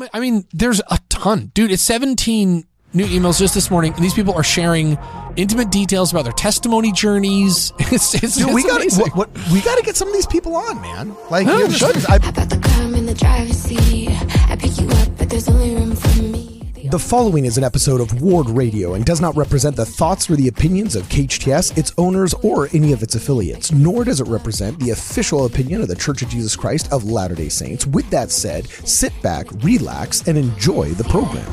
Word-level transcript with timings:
ma- 0.00 0.08
I 0.12 0.20
mean, 0.20 0.46
there's 0.52 0.80
a 0.90 0.98
ton, 1.08 1.52
dude. 1.54 1.70
It's 1.70 1.82
17 1.82 2.64
new 2.92 3.06
emails 3.06 3.38
just 3.38 3.54
this 3.54 3.70
morning, 3.70 3.92
and 3.94 4.02
these 4.02 4.14
people 4.14 4.34
are 4.34 4.42
sharing 4.42 4.98
intimate 5.36 5.70
details 5.70 6.10
about 6.10 6.24
their 6.24 6.32
testimony 6.32 6.90
journeys. 6.92 7.72
It's, 7.92 8.14
it's, 8.14 8.36
Dude, 8.36 8.46
it's 8.48 8.54
we 8.54 8.62
got 8.62 8.84
what, 8.92 9.16
what, 9.16 9.52
we 9.52 9.60
got 9.62 9.76
to 9.76 9.82
get 9.84 9.96
some 9.96 10.08
of 10.08 10.14
these 10.14 10.26
people 10.26 10.54
on, 10.56 10.80
man. 10.80 11.14
Like, 11.30 11.46
Yeah, 11.46 11.58
you 11.58 11.66
we 11.66 11.72
should. 11.74 11.96
I, 12.08 12.14
I 12.14 12.18
put 12.32 12.48
the 12.50 12.58
car 12.62 12.82
in 12.94 13.06
the 13.06 13.14
driver's 13.14 13.56
seat. 13.56 14.08
I 14.48 14.56
pick 14.56 14.78
you 14.80 14.88
up, 14.88 15.08
but 15.18 15.28
there's 15.28 15.48
only 15.48 15.74
room 15.74 15.94
for 15.96 16.22
me. 16.22 16.59
The 16.84 16.98
following 16.98 17.44
is 17.44 17.58
an 17.58 17.64
episode 17.64 18.00
of 18.00 18.22
Ward 18.22 18.48
Radio 18.48 18.94
and 18.94 19.04
does 19.04 19.20
not 19.20 19.36
represent 19.36 19.76
the 19.76 19.84
thoughts 19.84 20.30
or 20.30 20.36
the 20.36 20.48
opinions 20.48 20.96
of 20.96 21.08
KHTS, 21.10 21.76
its 21.76 21.92
owners, 21.98 22.32
or 22.42 22.68
any 22.72 22.92
of 22.92 23.02
its 23.02 23.14
affiliates, 23.14 23.70
nor 23.70 24.02
does 24.04 24.20
it 24.20 24.28
represent 24.28 24.78
the 24.80 24.90
official 24.90 25.44
opinion 25.44 25.82
of 25.82 25.88
the 25.88 25.94
Church 25.94 26.22
of 26.22 26.30
Jesus 26.30 26.56
Christ 26.56 26.90
of 26.90 27.04
Latter 27.04 27.34
day 27.34 27.50
Saints. 27.50 27.86
With 27.86 28.08
that 28.10 28.30
said, 28.30 28.66
sit 28.68 29.12
back, 29.20 29.46
relax, 29.62 30.26
and 30.26 30.38
enjoy 30.38 30.90
the 30.90 31.04
program. 31.04 31.44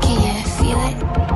Can 0.00 0.36
you 0.36 0.50
feel 0.52 1.22
it? 1.22 1.27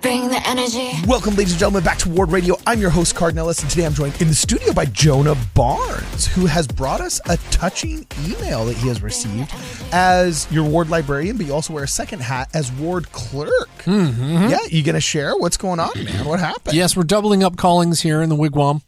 Bring 0.00 0.28
the 0.28 0.40
energy. 0.46 0.92
Welcome, 1.08 1.34
ladies 1.34 1.52
and 1.52 1.58
gentlemen, 1.58 1.82
back 1.82 1.98
to 1.98 2.08
Ward 2.08 2.30
Radio. 2.30 2.56
I'm 2.66 2.80
your 2.80 2.90
host, 2.90 3.16
Cardon 3.16 3.38
Ellis, 3.38 3.60
and 3.62 3.70
today 3.70 3.84
I'm 3.84 3.94
joined 3.94 4.20
in 4.22 4.28
the 4.28 4.34
studio 4.34 4.72
by 4.72 4.84
Jonah 4.84 5.34
Barnes, 5.54 6.26
who 6.28 6.46
has 6.46 6.68
brought 6.68 7.00
us 7.00 7.20
a 7.28 7.36
touching 7.50 8.06
email 8.24 8.64
that 8.66 8.76
he 8.76 8.86
has 8.88 9.02
received 9.02 9.52
as 9.92 10.46
your 10.52 10.62
ward 10.64 10.88
librarian, 10.88 11.36
but 11.36 11.46
you 11.46 11.52
also 11.52 11.72
wear 11.74 11.82
a 11.82 11.88
second 11.88 12.20
hat 12.20 12.48
as 12.54 12.70
ward 12.72 13.10
clerk. 13.10 13.68
Mm-hmm. 13.84 14.48
Yeah, 14.50 14.58
you 14.70 14.84
gonna 14.84 15.00
share 15.00 15.36
what's 15.36 15.56
going 15.56 15.80
on, 15.80 15.90
man? 16.04 16.24
What 16.26 16.38
happened? 16.38 16.76
Yes, 16.76 16.96
we're 16.96 17.02
doubling 17.02 17.42
up 17.42 17.56
callings 17.56 18.00
here 18.00 18.22
in 18.22 18.28
the 18.28 18.36
wigwam. 18.36 18.82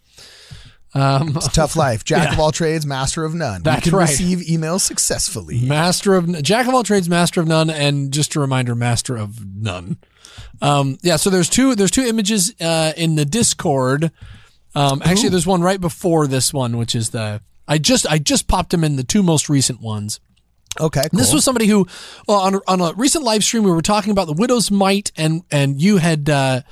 Um, 0.94 1.36
It's 1.36 1.46
a 1.46 1.50
tough 1.50 1.74
life. 1.76 2.04
Jack 2.04 2.24
Yeah. 2.28 2.34
of 2.34 2.40
all 2.40 2.52
trades, 2.52 2.86
master 2.86 3.24
of 3.24 3.34
none. 3.34 3.62
That's 3.64 3.84
you 3.86 3.90
can 3.92 3.98
right. 3.98 4.08
receive 4.08 4.38
emails 4.40 4.80
successfully. 4.82 5.60
master 5.66 6.14
of 6.14 6.40
jack 6.42 6.68
of 6.68 6.74
all 6.74 6.84
trades, 6.84 7.08
master 7.08 7.40
of 7.40 7.48
none, 7.48 7.68
and 7.68 8.12
just 8.12 8.36
a 8.36 8.40
reminder, 8.40 8.74
master 8.76 9.16
of 9.16 9.44
none. 9.56 9.98
Um, 10.60 10.98
yeah, 11.02 11.16
so 11.16 11.30
there's 11.30 11.48
two 11.48 11.74
there's 11.74 11.90
two 11.90 12.02
images 12.02 12.54
uh, 12.60 12.92
in 12.96 13.14
the 13.14 13.24
Discord. 13.24 14.10
Um, 14.74 15.02
actually, 15.04 15.30
there's 15.30 15.46
one 15.46 15.62
right 15.62 15.80
before 15.80 16.26
this 16.26 16.52
one, 16.52 16.76
which 16.76 16.94
is 16.94 17.10
the 17.10 17.40
I 17.66 17.78
just 17.78 18.06
I 18.06 18.18
just 18.18 18.46
popped 18.48 18.70
them 18.70 18.84
in 18.84 18.96
the 18.96 19.04
two 19.04 19.22
most 19.22 19.48
recent 19.48 19.80
ones. 19.80 20.20
Okay, 20.78 21.02
cool. 21.10 21.18
This 21.18 21.32
was 21.32 21.44
somebody 21.44 21.66
who, 21.66 21.86
well, 22.28 22.40
on 22.40 22.60
on 22.68 22.80
a 22.80 22.92
recent 22.94 23.24
live 23.24 23.42
stream, 23.42 23.64
we 23.64 23.72
were 23.72 23.82
talking 23.82 24.12
about 24.12 24.26
the 24.26 24.32
widow's 24.32 24.70
mite, 24.70 25.10
and 25.16 25.42
and 25.50 25.80
you 25.80 25.96
had 25.96 26.28
uh, 26.30 26.62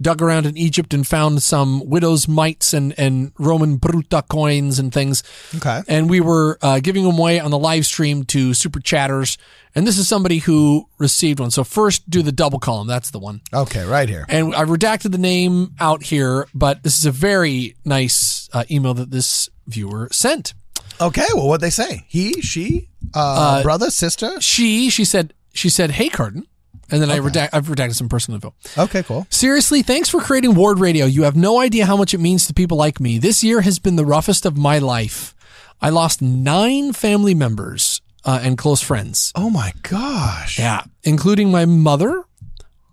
dug 0.00 0.20
around 0.22 0.46
in 0.46 0.56
Egypt 0.56 0.92
and 0.94 1.06
found 1.06 1.42
some 1.42 1.88
widow's 1.88 2.28
mites 2.28 2.72
and 2.72 2.94
and 2.98 3.32
Roman 3.38 3.78
bruta 3.78 4.26
coins 4.28 4.78
and 4.78 4.92
things. 4.92 5.22
Okay. 5.56 5.82
And 5.88 6.10
we 6.10 6.20
were 6.20 6.58
uh, 6.62 6.80
giving 6.80 7.04
them 7.04 7.18
away 7.18 7.40
on 7.40 7.50
the 7.50 7.58
live 7.58 7.86
stream 7.86 8.24
to 8.26 8.54
super 8.54 8.80
chatters, 8.80 9.38
and 9.74 9.86
this 9.86 9.98
is 9.98 10.08
somebody 10.08 10.38
who 10.38 10.88
received 10.98 11.40
one. 11.40 11.50
So 11.50 11.64
first, 11.64 12.08
do 12.08 12.22
the 12.22 12.32
double 12.32 12.58
column. 12.58 12.86
That's 12.86 13.10
the 13.10 13.18
one. 13.18 13.40
okay, 13.52 13.84
right 13.84 14.08
here. 14.08 14.24
And 14.28 14.54
I 14.54 14.64
redacted 14.64 15.12
the 15.12 15.18
name 15.18 15.74
out 15.80 16.02
here, 16.02 16.46
but 16.54 16.82
this 16.82 16.98
is 16.98 17.06
a 17.06 17.10
very 17.12 17.76
nice 17.84 18.48
uh, 18.52 18.64
email 18.70 18.94
that 18.94 19.10
this 19.10 19.48
viewer 19.66 20.08
sent. 20.12 20.54
Okay, 21.00 21.26
well, 21.34 21.48
what 21.48 21.60
they 21.60 21.70
say? 21.70 22.04
He, 22.08 22.40
she, 22.40 22.88
uh, 23.12 23.62
brother, 23.62 23.90
sister. 23.90 24.40
She 24.40 24.88
she 24.88 25.04
said 25.04 25.34
she 25.52 25.68
said, 25.68 25.90
"Hey, 25.92 26.08
Cardon," 26.08 26.46
and 26.90 27.02
then 27.02 27.10
I 27.10 27.18
redact 27.18 27.50
I've 27.52 27.66
redacted 27.66 27.94
some 27.94 28.08
personal 28.08 28.36
info. 28.36 28.54
Okay, 28.78 29.02
cool. 29.02 29.26
Seriously, 29.30 29.82
thanks 29.82 30.08
for 30.08 30.20
creating 30.20 30.54
Ward 30.54 30.78
Radio. 30.78 31.06
You 31.06 31.24
have 31.24 31.36
no 31.36 31.60
idea 31.60 31.86
how 31.86 31.96
much 31.96 32.14
it 32.14 32.18
means 32.18 32.46
to 32.46 32.54
people 32.54 32.76
like 32.76 33.00
me. 33.00 33.18
This 33.18 33.42
year 33.42 33.60
has 33.62 33.78
been 33.78 33.96
the 33.96 34.04
roughest 34.04 34.46
of 34.46 34.56
my 34.56 34.78
life. 34.78 35.34
I 35.80 35.90
lost 35.90 36.22
nine 36.22 36.92
family 36.92 37.34
members 37.34 38.00
uh, 38.24 38.40
and 38.42 38.56
close 38.56 38.82
friends. 38.82 39.32
Oh 39.34 39.50
my 39.50 39.72
gosh. 39.82 40.58
Yeah, 40.58 40.84
including 41.02 41.50
my 41.50 41.64
mother, 41.66 42.24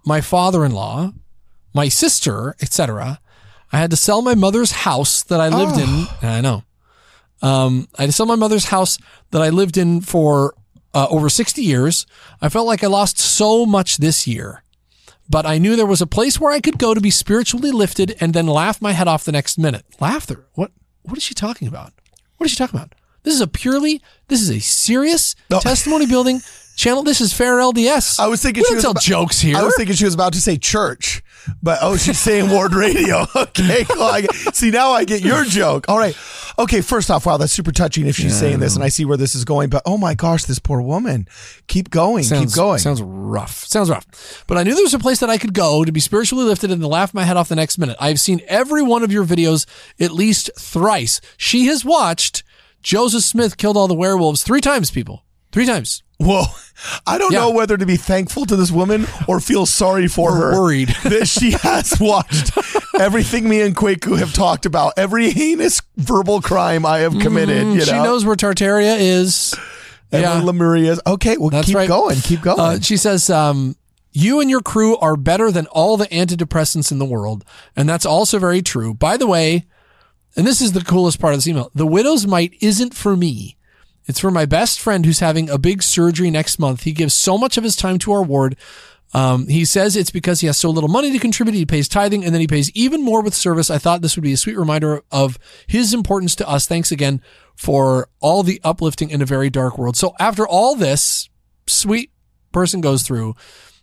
my 0.05 0.21
father-in-law, 0.21 1.13
my 1.73 1.87
sister, 1.87 2.55
etc. 2.61 3.19
I 3.71 3.77
had 3.79 3.89
to 3.91 3.97
sell 3.97 4.21
my 4.21 4.35
mother's 4.35 4.71
house 4.71 5.23
that 5.23 5.39
I 5.39 5.49
lived 5.49 5.79
in. 5.79 6.07
I 6.21 6.41
know. 6.41 6.63
Um, 7.41 7.87
I 7.97 8.03
had 8.03 8.07
to 8.07 8.13
sell 8.13 8.25
my 8.25 8.35
mother's 8.35 8.65
house 8.65 8.97
that 9.31 9.41
I 9.41 9.49
lived 9.49 9.77
in 9.77 10.01
for 10.01 10.53
uh, 10.93 11.07
over 11.09 11.29
60 11.29 11.61
years. 11.61 12.05
I 12.41 12.49
felt 12.49 12.67
like 12.67 12.83
I 12.83 12.87
lost 12.87 13.17
so 13.19 13.65
much 13.65 13.97
this 13.97 14.27
year, 14.27 14.63
but 15.29 15.45
I 15.45 15.57
knew 15.57 15.75
there 15.75 15.85
was 15.85 16.01
a 16.01 16.07
place 16.07 16.39
where 16.39 16.51
I 16.51 16.59
could 16.59 16.77
go 16.77 16.93
to 16.93 17.01
be 17.01 17.09
spiritually 17.09 17.71
lifted 17.71 18.15
and 18.19 18.33
then 18.33 18.47
laugh 18.47 18.81
my 18.81 18.91
head 18.91 19.07
off 19.07 19.25
the 19.25 19.31
next 19.31 19.57
minute. 19.57 19.85
Laughter? 19.99 20.45
What? 20.53 20.71
What 21.03 21.17
is 21.17 21.23
she 21.23 21.33
talking 21.33 21.67
about? 21.67 21.93
What 22.37 22.45
is 22.45 22.51
she 22.51 22.57
talking 22.57 22.79
about? 22.79 22.95
This 23.23 23.33
is 23.35 23.41
a 23.41 23.47
purely, 23.47 24.01
this 24.27 24.41
is 24.41 24.49
a 24.49 24.59
serious 24.59 25.35
No. 25.49 25.59
testimony 25.59 26.05
building 26.05 26.41
channel. 26.75 27.03
This 27.03 27.21
is 27.21 27.33
fair 27.33 27.57
LDS. 27.59 28.19
I 28.19 28.27
was 28.27 28.41
thinking 28.41 28.61
we 28.63 28.67
she 28.69 28.75
was 28.75 28.83
tell 28.83 28.91
about- 28.91 29.03
jokes 29.03 29.39
here. 29.39 29.57
I 29.57 29.63
was 29.63 29.75
thinking 29.77 29.95
she 29.95 30.05
was 30.05 30.13
about 30.13 30.33
to 30.33 30.41
say 30.41 30.57
church, 30.57 31.23
but 31.61 31.79
oh, 31.81 31.97
she's 31.97 32.19
saying 32.19 32.49
Ward 32.49 32.73
Radio. 32.73 33.25
Okay, 33.35 33.85
cool. 33.85 34.01
I 34.03 34.21
see, 34.53 34.71
now 34.71 34.91
I 34.91 35.05
get 35.05 35.21
your 35.21 35.43
joke. 35.45 35.85
All 35.87 35.97
right. 35.97 36.15
Okay, 36.59 36.81
first 36.81 37.09
off, 37.11 37.25
wow, 37.25 37.37
that's 37.37 37.53
super 37.53 37.71
touching 37.71 38.07
if 38.07 38.15
she's 38.15 38.37
saying 38.37 38.59
this, 38.59 38.75
and 38.75 38.83
I 38.83 38.89
see 38.89 39.05
where 39.05 39.17
this 39.17 39.35
is 39.35 39.45
going. 39.45 39.69
But 39.69 39.83
oh 39.85 39.97
my 39.97 40.13
gosh, 40.15 40.43
this 40.45 40.59
poor 40.59 40.81
woman. 40.81 41.27
Keep 41.67 41.89
going. 41.89 42.23
sounds, 42.23 42.53
keep 42.53 42.55
going. 42.55 42.79
Sounds 42.79 43.01
rough. 43.01 43.63
Sounds 43.65 43.89
rough. 43.89 44.43
But 44.47 44.57
I 44.57 44.63
knew 44.63 44.73
there 44.75 44.83
was 44.83 44.93
a 44.93 44.99
place 44.99 45.19
that 45.19 45.29
I 45.29 45.37
could 45.37 45.53
go 45.53 45.83
to 45.85 45.91
be 45.91 45.99
spiritually 45.99 46.45
lifted 46.45 46.71
and 46.71 46.81
to 46.81 46.87
laugh 46.87 47.13
my 47.13 47.23
head 47.23 47.37
off 47.37 47.47
the 47.49 47.55
next 47.55 47.77
minute. 47.77 47.97
I've 47.99 48.19
seen 48.19 48.41
every 48.47 48.81
one 48.81 49.03
of 49.03 49.11
your 49.11 49.23
videos 49.25 49.65
at 49.99 50.11
least 50.11 50.49
thrice. 50.59 51.21
She 51.37 51.65
has 51.67 51.83
watched 51.85 52.43
Joseph 52.83 53.23
Smith 53.23 53.57
killed 53.57 53.77
all 53.77 53.87
the 53.87 53.95
werewolves 53.95 54.43
three 54.43 54.61
times, 54.61 54.91
people. 54.91 55.23
Three 55.51 55.65
times. 55.65 56.03
Whoa. 56.19 56.43
I 57.07 57.17
don't 57.17 57.31
Yeah. 57.31 57.39
know 57.41 57.51
whether 57.51 57.77
to 57.77 57.85
be 57.85 57.95
thankful 57.95 58.45
to 58.47 58.55
this 58.55 58.71
woman 58.71 59.07
or 59.27 59.39
feel 59.39 59.65
sorry 59.65 60.07
for 60.07 60.31
Or 60.31 60.35
her. 60.35 60.59
worried. 60.61 60.89
that 61.03 61.27
she 61.27 61.51
has 61.51 61.93
watched 61.99 62.51
everything 62.99 63.47
me 63.47 63.61
and 63.61 63.75
Kwaku 63.75 64.17
have 64.19 64.33
talked 64.33 64.65
about, 64.65 64.93
every 64.97 65.31
heinous 65.31 65.81
verbal 65.97 66.41
crime 66.41 66.85
I 66.85 66.99
have 66.99 67.17
committed. 67.19 67.57
you 67.57 67.63
know? 67.75 67.83
Mm, 67.83 67.85
she 67.85 67.91
knows 67.93 68.25
where 68.25 68.35
Tartaria 68.35 68.97
is. 68.99 69.53
And 70.11 70.21
yeah. 70.21 70.91
is. 70.91 70.99
Okay, 71.07 71.37
well, 71.37 71.49
That's 71.49 71.67
keep 71.67 71.75
right. 71.75 71.87
going. 71.87 72.17
Keep 72.17 72.41
going. 72.41 72.59
Uh, 72.59 72.79
she 72.79 72.97
says, 72.97 73.29
um, 73.29 73.75
you 74.11 74.39
and 74.41 74.49
your 74.49 74.61
crew 74.61 74.95
are 74.97 75.15
better 75.15 75.51
than 75.51 75.65
all 75.67 75.97
the 75.97 76.05
antidepressants 76.07 76.91
in 76.91 76.99
the 76.99 77.05
world. 77.05 77.43
And 77.75 77.89
that's 77.89 78.05
also 78.05 78.37
very 78.39 78.61
true. 78.61 78.93
By 78.93 79.17
the 79.17 79.25
way, 79.27 79.65
and 80.35 80.47
this 80.47 80.61
is 80.61 80.71
the 80.71 80.81
coolest 80.81 81.19
part 81.19 81.33
of 81.33 81.37
this 81.37 81.47
email. 81.47 81.71
The 81.75 81.87
widow's 81.87 82.25
mite 82.25 82.55
isn't 82.61 82.93
for 82.93 83.15
me. 83.15 83.57
It's 84.05 84.19
for 84.19 84.31
my 84.31 84.45
best 84.45 84.79
friend 84.79 85.05
who's 85.05 85.19
having 85.19 85.49
a 85.49 85.57
big 85.57 85.81
surgery 85.81 86.29
next 86.29 86.59
month. 86.59 86.83
He 86.83 86.91
gives 86.91 87.13
so 87.13 87.37
much 87.37 87.57
of 87.57 87.63
his 87.63 87.75
time 87.75 87.99
to 87.99 88.11
our 88.11 88.23
ward. 88.23 88.57
Um, 89.13 89.47
he 89.47 89.63
says 89.63 89.95
it's 89.95 90.09
because 90.09 90.41
he 90.41 90.47
has 90.47 90.57
so 90.57 90.71
little 90.71 90.89
money 90.89 91.11
to 91.11 91.19
contribute. 91.19 91.55
He 91.55 91.65
pays 91.65 91.87
tithing 91.87 92.25
and 92.25 92.33
then 92.33 92.41
he 92.41 92.47
pays 92.47 92.71
even 92.71 93.03
more 93.03 93.21
with 93.21 93.35
service. 93.35 93.69
I 93.69 93.77
thought 93.77 94.01
this 94.01 94.15
would 94.15 94.23
be 94.23 94.33
a 94.33 94.37
sweet 94.37 94.57
reminder 94.57 95.03
of 95.11 95.37
his 95.67 95.93
importance 95.93 96.35
to 96.37 96.49
us. 96.49 96.67
Thanks 96.67 96.91
again 96.91 97.21
for 97.55 98.09
all 98.19 98.41
the 98.43 98.59
uplifting 98.63 99.11
in 99.11 99.21
a 99.21 99.25
very 99.25 99.49
dark 99.49 99.77
world. 99.77 99.95
So 99.95 100.15
after 100.19 100.47
all 100.47 100.75
this 100.75 101.29
sweet 101.67 102.11
person 102.51 102.81
goes 102.81 103.03
through, 103.03 103.35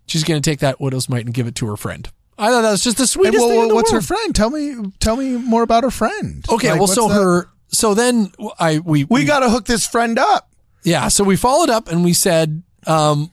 she's 0.07 0.25
going 0.25 0.43
to 0.43 0.51
take 0.51 0.59
that 0.61 0.81
widow's 0.81 1.09
mite 1.09 1.25
and 1.25 1.35
give 1.35 1.47
it 1.47 1.55
to 1.57 1.67
her 1.69 1.77
friend. 1.77 2.11
I 2.41 2.49
thought 2.51 2.63
that 2.63 2.71
was 2.71 2.83
just 2.83 2.97
the 2.97 3.03
And 3.03 3.11
sweetest 3.11 3.39
well, 3.39 3.49
thing 3.51 3.61
in 3.63 3.69
the 3.69 3.75
what's 3.75 3.93
her 3.93 4.01
friend? 4.01 4.35
Tell 4.35 4.51
me, 4.51 4.75
tell 4.99 5.17
me 5.17 5.37
more 5.37 5.63
about 5.63 5.85
her 5.85 5.91
friend. 5.91 6.45
Okay, 6.49 6.71
Like, 6.71 6.79
well, 6.81 6.89
so 6.89 7.09
the- 7.09 7.15
her, 7.15 7.49
so 7.69 7.95
then 7.95 8.33
I 8.59 8.79
we 8.81 9.05
we 9.05 9.25
got 9.25 9.41
to 9.41 9.51
hook 9.51 9.67
this 9.67 9.87
friend 9.87 10.19
up. 10.19 10.49
yeah, 10.83 11.09
so 11.09 11.23
we 11.23 11.37
followed 11.37 11.71
up 11.71 11.89
and 11.89 12.03
we 12.05 12.13
said, 12.13 12.63
um, 12.87 13.31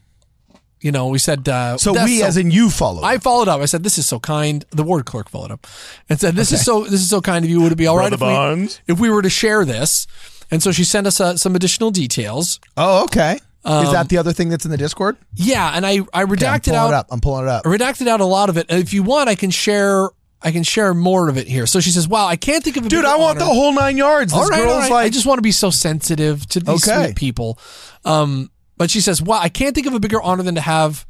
you 0.79 0.91
know, 0.91 1.07
we 1.07 1.17
said, 1.17 1.47
uh, 1.49 1.77
So 1.77 1.93
that's 1.93 2.05
we, 2.05 2.19
so- 2.19 2.25
as 2.27 2.37
in 2.37 2.51
you, 2.51 2.69
follow. 2.69 3.01
I 3.03 3.17
followed 3.17 3.47
up. 3.47 3.61
I 3.61 3.65
said, 3.65 3.81
"This 3.83 3.97
is 3.97 4.05
so 4.05 4.19
kind." 4.19 4.63
The 4.69 4.83
ward 4.83 5.05
clerk 5.05 5.27
followed 5.29 5.49
up 5.51 5.65
and 6.07 6.19
said, 6.19 6.35
"This 6.35 6.51
is 6.51 6.63
so 6.63 6.83
this 6.83 7.01
is 7.01 7.09
so 7.09 7.19
kind 7.19 7.43
of 7.43 7.49
you. 7.49 7.61
Would 7.61 7.71
it 7.71 7.77
be 7.77 7.87
all 7.87 7.97
right 7.97 8.13
if 8.13 8.19
Brother 8.19 8.33
Barnes? 8.35 8.79
we 8.87 8.93
if 8.93 8.99
we 8.99 9.09
were 9.09 9.23
to 9.23 9.29
share 9.29 9.65
this?" 9.65 10.05
And 10.51 10.61
so 10.61 10.71
she 10.71 10.83
sent 10.83 11.07
us 11.07 11.19
uh, 11.19 11.35
some 11.35 11.55
additional 11.55 11.89
details. 11.91 12.59
oh, 12.77 13.03
okay. 13.05 13.39
Is 13.65 13.91
that 13.91 14.07
the 14.09 14.17
other 14.17 14.31
thing 14.31 14.47
that's 14.49 14.63
in 14.65 14.71
the 14.71 14.77
Discord? 14.77 15.17
Yeah, 15.35 15.71
and 15.75 15.85
I 15.85 15.99
I 16.13 16.23
Okay, 16.23 16.31
redacted 16.35 16.65
pulling 16.65 16.93
out 16.93 16.99
it. 17.01 17.05
I'm 17.11 17.19
pulling 17.19 17.43
it 17.45 17.49
up. 17.49 17.65
I 17.65 17.69
redacted 17.69 18.07
out 18.07 18.21
a 18.21 18.25
lot 18.25 18.49
of 18.49 18.57
it. 18.57 18.65
And 18.69 18.79
if 18.81 18.93
you 18.93 19.03
want, 19.03 19.29
I 19.29 19.35
can 19.35 19.49
share 19.51 20.09
I 20.41 20.51
can 20.51 20.63
share 20.63 20.93
more 20.93 21.27
of 21.29 21.37
it 21.37 21.47
here. 21.47 21.65
So 21.65 21.79
she 21.79 21.89
says, 21.89 22.07
"Wow, 22.07 22.27
I 22.27 22.35
can't 22.37 22.63
think 22.63 22.77
of 22.77 22.85
a 22.85 22.89
Dude, 22.89 23.03
I 23.05 23.17
want 23.17 23.37
honor." 23.37 23.47
the 23.49 23.53
whole 23.53 23.73
nine 23.73 23.97
yards. 23.97 24.31
This 24.31 24.41
All 24.41 24.47
right, 24.47 24.57
girl's 24.61 24.81
right. 24.83 24.91
like, 24.91 25.05
I 25.07 25.09
just 25.09 25.25
want 25.25 25.39
to 25.39 25.41
be 25.41 25.51
so 25.51 25.69
sensitive 25.71 26.45
to 26.49 26.59
these 26.59 26.87
Okay. 26.87 27.05
sweet 27.05 27.15
people. 27.15 27.59
Um, 28.05 28.51
but 28.77 28.89
she 28.91 29.01
says, 29.01 29.21
"Wow, 29.21 29.39
I 29.41 29.49
can't 29.49 29.73
think 29.75 29.87
of 29.87 29.93
a 29.93 29.99
bigger 29.99 30.21
honor 30.21 30.43
than 30.43 30.55
to 30.55 30.61
have 30.61 31.05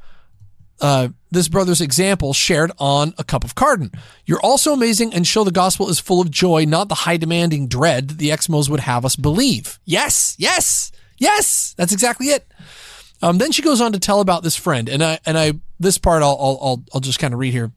uh, 0.80 1.10
this 1.32 1.48
brother's 1.48 1.82
example 1.82 2.34
shared 2.34 2.72
on 2.78 3.14
a 3.18 3.24
cup 3.24 3.44
of 3.44 3.56
Cardon. 3.56 3.92
You're 4.26 4.40
also 4.42 4.74
amazing 4.74 5.12
and 5.14 5.26
show 5.26 5.44
the 5.44 5.52
gospel 5.52 5.90
is 5.90 6.00
full 6.00 6.22
of 6.22 6.30
joy, 6.32 6.66
not 6.66 6.88
the 6.88 6.94
high 6.96 7.18
demanding 7.18 7.68
dread 7.68 8.10
that 8.10 8.18
the 8.20 8.30
Exmos 8.30 8.70
would 8.70 8.82
have 8.82 9.04
us 9.04 9.16
believe. 9.16 9.80
Yes, 9.86 10.36
yes, 10.38 10.92
yes. 11.18 11.74
That's 11.78 11.94
exactly 11.94 12.28
it. 12.28 12.48
Um, 13.22 13.38
then 13.38 13.52
she 13.52 13.62
goes 13.62 13.81
on 13.81 13.94
to 13.94 14.00
tell 14.00 14.22
about 14.22 14.44
this 14.44 14.56
friend, 14.56 14.88
and 14.88 15.04
I 15.04 15.19
and 15.25 15.38
I 15.38 15.54
this 15.80 15.98
part 15.98 16.22
I'll 16.22 16.38
I'll 16.40 16.84
I'll, 16.94 17.00
just 17.00 17.19
kind 17.19 17.34
of 17.34 17.40
read 17.40 17.54
here. 17.54 17.72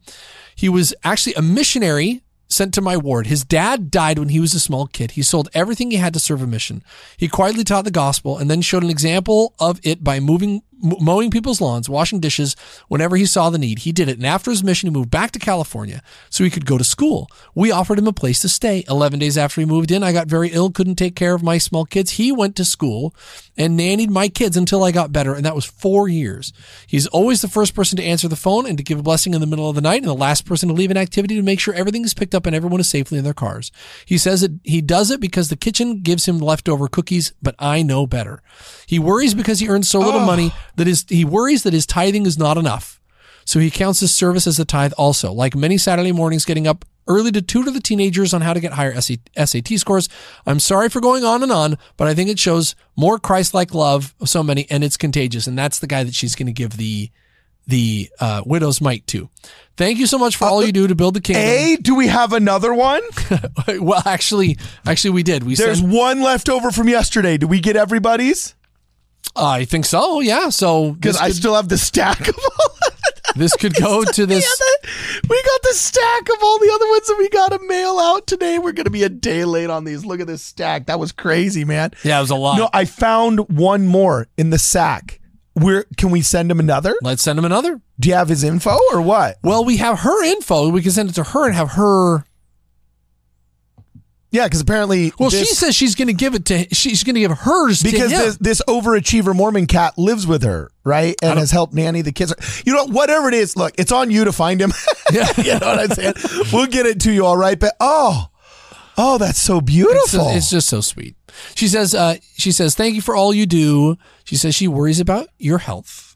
He 0.55 0.69
was 0.69 0.93
actually 1.03 1.33
a 1.33 1.41
missionary 1.41 2.21
sent 2.47 2.73
to 2.75 2.81
my 2.81 2.97
ward. 2.97 3.27
His 3.27 3.43
dad 3.43 3.89
died 3.89 4.19
when 4.19 4.29
he 4.29 4.39
was 4.39 4.53
a 4.53 4.59
small 4.59 4.85
kid. 4.85 5.11
He 5.11 5.23
sold 5.23 5.49
everything 5.53 5.89
he 5.89 5.97
had 5.97 6.13
to 6.13 6.19
serve 6.19 6.41
a 6.41 6.47
mission. 6.47 6.83
He 7.17 7.27
quietly 7.27 7.63
taught 7.63 7.85
the 7.85 7.91
gospel 7.91 8.37
and 8.37 8.51
then 8.51 8.61
showed 8.61 8.83
an 8.83 8.89
example 8.89 9.55
of 9.59 9.79
it 9.83 10.03
by 10.03 10.19
moving 10.19 10.61
mowing 10.81 11.31
people's 11.31 11.61
lawns, 11.61 11.89
washing 11.89 12.19
dishes 12.19 12.55
whenever 12.87 13.15
he 13.15 13.25
saw 13.25 13.49
the 13.49 13.57
need. 13.57 13.79
He 13.79 13.91
did 13.91 14.09
it. 14.09 14.17
And 14.17 14.25
after 14.25 14.51
his 14.51 14.63
mission, 14.63 14.87
he 14.87 14.93
moved 14.93 15.11
back 15.11 15.31
to 15.31 15.39
California 15.39 16.01
so 16.29 16.43
he 16.43 16.49
could 16.49 16.65
go 16.65 16.77
to 16.77 16.83
school. 16.83 17.29
We 17.55 17.71
offered 17.71 17.99
him 17.99 18.07
a 18.07 18.13
place 18.13 18.39
to 18.41 18.49
stay. 18.49 18.83
11 18.89 19.19
days 19.19 19.37
after 19.37 19.61
he 19.61 19.65
moved 19.65 19.91
in, 19.91 20.03
I 20.03 20.11
got 20.11 20.27
very 20.27 20.49
ill, 20.49 20.71
couldn't 20.71 20.95
take 20.95 21.15
care 21.15 21.33
of 21.33 21.43
my 21.43 21.57
small 21.57 21.85
kids. 21.85 22.11
He 22.11 22.31
went 22.31 22.55
to 22.57 22.65
school 22.65 23.13
and 23.57 23.79
nannied 23.79 24.09
my 24.09 24.29
kids 24.29 24.57
until 24.57 24.83
I 24.83 24.91
got 24.91 25.11
better. 25.11 25.33
And 25.33 25.45
that 25.45 25.55
was 25.55 25.65
four 25.65 26.07
years. 26.07 26.53
He's 26.87 27.07
always 27.07 27.41
the 27.41 27.47
first 27.47 27.75
person 27.75 27.97
to 27.97 28.03
answer 28.03 28.27
the 28.27 28.35
phone 28.35 28.65
and 28.65 28.77
to 28.77 28.83
give 28.83 28.99
a 28.99 29.03
blessing 29.03 29.33
in 29.33 29.41
the 29.41 29.47
middle 29.47 29.69
of 29.69 29.75
the 29.75 29.81
night 29.81 30.01
and 30.01 30.09
the 30.09 30.15
last 30.15 30.45
person 30.45 30.69
to 30.69 30.75
leave 30.75 30.91
an 30.91 30.97
activity 30.97 31.35
to 31.35 31.43
make 31.43 31.59
sure 31.59 31.73
everything 31.73 32.03
is 32.03 32.13
picked 32.13 32.35
up 32.35 32.45
and 32.45 32.55
everyone 32.55 32.79
is 32.79 32.89
safely 32.89 33.17
in 33.17 33.23
their 33.23 33.33
cars. 33.33 33.71
He 34.05 34.17
says 34.17 34.41
that 34.41 34.59
he 34.63 34.81
does 34.81 35.11
it 35.11 35.19
because 35.19 35.49
the 35.49 35.55
kitchen 35.55 36.01
gives 36.01 36.27
him 36.27 36.39
leftover 36.39 36.87
cookies, 36.87 37.33
but 37.41 37.55
I 37.59 37.81
know 37.83 38.07
better. 38.07 38.41
He 38.87 38.99
worries 38.99 39.33
because 39.33 39.59
he 39.59 39.67
earns 39.67 39.89
so 39.89 39.99
little 39.99 40.21
money 40.21 40.51
that 40.75 40.87
his, 40.87 41.05
he 41.07 41.25
worries 41.25 41.63
that 41.63 41.73
his 41.73 41.85
tithing 41.85 42.25
is 42.25 42.37
not 42.37 42.57
enough. 42.57 42.99
So 43.45 43.59
he 43.59 43.71
counts 43.71 43.99
his 43.99 44.13
service 44.13 44.47
as 44.47 44.59
a 44.59 44.65
tithe 44.65 44.93
also. 44.97 45.31
Like 45.31 45.55
many 45.55 45.77
Saturday 45.77 46.11
mornings, 46.11 46.45
getting 46.45 46.67
up 46.67 46.85
early 47.07 47.31
to 47.31 47.41
tutor 47.41 47.71
the 47.71 47.79
teenagers 47.79 48.33
on 48.33 48.41
how 48.41 48.53
to 48.53 48.59
get 48.59 48.73
higher 48.73 48.99
SAT 49.01 49.67
scores. 49.77 50.07
I'm 50.45 50.59
sorry 50.59 50.89
for 50.89 51.01
going 51.01 51.23
on 51.23 51.43
and 51.43 51.51
on, 51.51 51.77
but 51.97 52.07
I 52.07 52.13
think 52.13 52.29
it 52.29 52.39
shows 52.39 52.75
more 52.95 53.19
Christ-like 53.19 53.73
love 53.73 54.13
of 54.19 54.29
so 54.29 54.43
many, 54.43 54.67
and 54.69 54.83
it's 54.83 54.97
contagious. 54.97 55.47
And 55.47 55.57
that's 55.57 55.79
the 55.79 55.87
guy 55.87 56.03
that 56.03 56.15
she's 56.15 56.35
going 56.35 56.47
to 56.47 56.53
give 56.53 56.77
the 56.77 57.09
the 57.67 58.09
uh, 58.19 58.41
widow's 58.43 58.81
mite 58.81 59.05
to. 59.07 59.29
Thank 59.77 59.99
you 59.99 60.07
so 60.07 60.17
much 60.17 60.35
for 60.35 60.45
all 60.45 60.65
you 60.65 60.71
do 60.71 60.87
to 60.87 60.95
build 60.95 61.13
the 61.13 61.21
kingdom. 61.21 61.43
A, 61.43 61.77
do 61.77 61.95
we 61.95 62.07
have 62.07 62.33
another 62.33 62.73
one? 62.73 63.01
well, 63.79 64.01
actually, 64.05 64.57
actually, 64.85 65.11
we 65.11 65.23
did. 65.23 65.43
We 65.43 65.55
There's 65.55 65.79
sent, 65.79 65.93
one 65.93 66.21
left 66.21 66.49
over 66.49 66.71
from 66.71 66.89
yesterday. 66.89 67.37
Do 67.37 67.47
we 67.47 67.59
get 67.59 67.75
everybody's? 67.75 68.55
I 69.35 69.65
think 69.65 69.85
so. 69.85 70.19
Yeah. 70.19 70.49
So 70.49 70.91
Because 70.93 71.17
I 71.17 71.29
still 71.29 71.55
have 71.55 71.69
the 71.69 71.77
stack 71.77 72.27
of 72.27 72.35
all. 72.37 72.67
this 73.35 73.55
could 73.55 73.73
go 73.75 74.03
to 74.13 74.25
this. 74.25 74.45
Other- 74.45 74.91
we 75.29 75.41
got 75.43 75.61
the 75.63 75.73
stack 75.73 76.21
of 76.23 76.43
all 76.43 76.59
the 76.59 76.71
other 76.73 76.87
ones 76.89 77.07
that 77.07 77.15
we 77.17 77.29
got 77.29 77.51
to 77.53 77.59
mail 77.67 77.97
out 77.99 78.27
today. 78.27 78.59
We're 78.59 78.71
going 78.73 78.85
to 78.85 78.89
be 78.91 79.03
a 79.03 79.09
day 79.09 79.45
late 79.45 79.69
on 79.69 79.83
these. 79.85 80.03
Look 80.05 80.19
at 80.19 80.27
this 80.27 80.41
stack. 80.41 80.87
That 80.87 80.99
was 80.99 81.11
crazy, 81.11 81.63
man. 81.63 81.91
Yeah, 82.03 82.17
it 82.17 82.21
was 82.21 82.29
a 82.31 82.35
lot. 82.35 82.57
No, 82.57 82.69
I 82.73 82.85
found 82.85 83.39
one 83.49 83.87
more 83.87 84.27
in 84.37 84.49
the 84.49 84.59
sack. 84.59 85.19
Where 85.53 85.85
can 85.97 86.11
we 86.11 86.21
send 86.21 86.49
him 86.49 86.59
another? 86.59 86.95
Let's 87.01 87.21
send 87.23 87.37
him 87.37 87.45
another. 87.45 87.81
Do 87.99 88.09
you 88.09 88.15
have 88.15 88.29
his 88.29 88.43
info 88.43 88.77
or 88.93 89.01
what? 89.01 89.37
Well, 89.43 89.65
we 89.65 89.77
have 89.77 89.99
her 89.99 90.23
info. 90.25 90.69
We 90.69 90.81
can 90.81 90.91
send 90.91 91.09
it 91.09 91.13
to 91.13 91.23
her 91.23 91.45
and 91.45 91.55
have 91.55 91.71
her. 91.71 92.25
Yeah, 94.31 94.45
because 94.45 94.61
apparently, 94.61 95.11
Well, 95.19 95.29
this- 95.29 95.47
she 95.49 95.53
says 95.53 95.75
she's 95.75 95.93
going 95.93 96.07
to 96.07 96.13
give 96.13 96.35
it 96.35 96.45
to. 96.45 96.65
She's 96.73 97.03
going 97.03 97.15
to 97.15 97.19
give 97.19 97.31
hers 97.31 97.83
because 97.83 98.11
to 98.11 98.15
him. 98.17 98.21
this, 98.23 98.37
this 98.37 98.61
overachiever 98.67 99.35
Mormon 99.35 99.67
cat 99.67 99.97
lives 99.97 100.25
with 100.25 100.43
her, 100.43 100.71
right, 100.85 101.15
and 101.21 101.37
has 101.37 101.51
helped 101.51 101.73
nanny 101.73 102.01
the 102.01 102.13
kids. 102.13 102.33
You 102.65 102.73
know, 102.73 102.85
whatever 102.85 103.27
it 103.27 103.33
is, 103.33 103.57
look, 103.57 103.73
it's 103.77 103.91
on 103.91 104.09
you 104.09 104.23
to 104.25 104.31
find 104.31 104.61
him. 104.61 104.71
Yeah. 105.11 105.27
you 105.37 105.59
know 105.59 105.67
what 105.67 105.79
I'm 105.79 105.89
saying? 105.89 106.13
We'll 106.53 106.67
get 106.67 106.85
it 106.85 107.01
to 107.01 107.11
you, 107.11 107.25
all 107.25 107.35
right. 107.35 107.59
But 107.59 107.75
oh, 107.81 108.29
oh, 108.97 109.17
that's 109.17 109.39
so 109.39 109.57
It's, 109.57 109.65
beautiful. 109.65 110.29
it's 110.29 110.49
just 110.49 110.69
so 110.69 110.79
sweet. 110.79 111.15
She 111.55 111.67
says. 111.67 111.93
Uh, 111.93 112.15
she 112.37 112.53
says, 112.53 112.75
"Thank 112.75 112.95
you 112.95 113.01
for 113.01 113.13
all 113.13 113.33
you 113.33 113.45
do." 113.45 113.97
She 114.23 114.37
says 114.37 114.55
she 114.55 114.69
worries 114.69 115.01
about 115.01 115.27
your 115.37 115.57
health. 115.57 116.15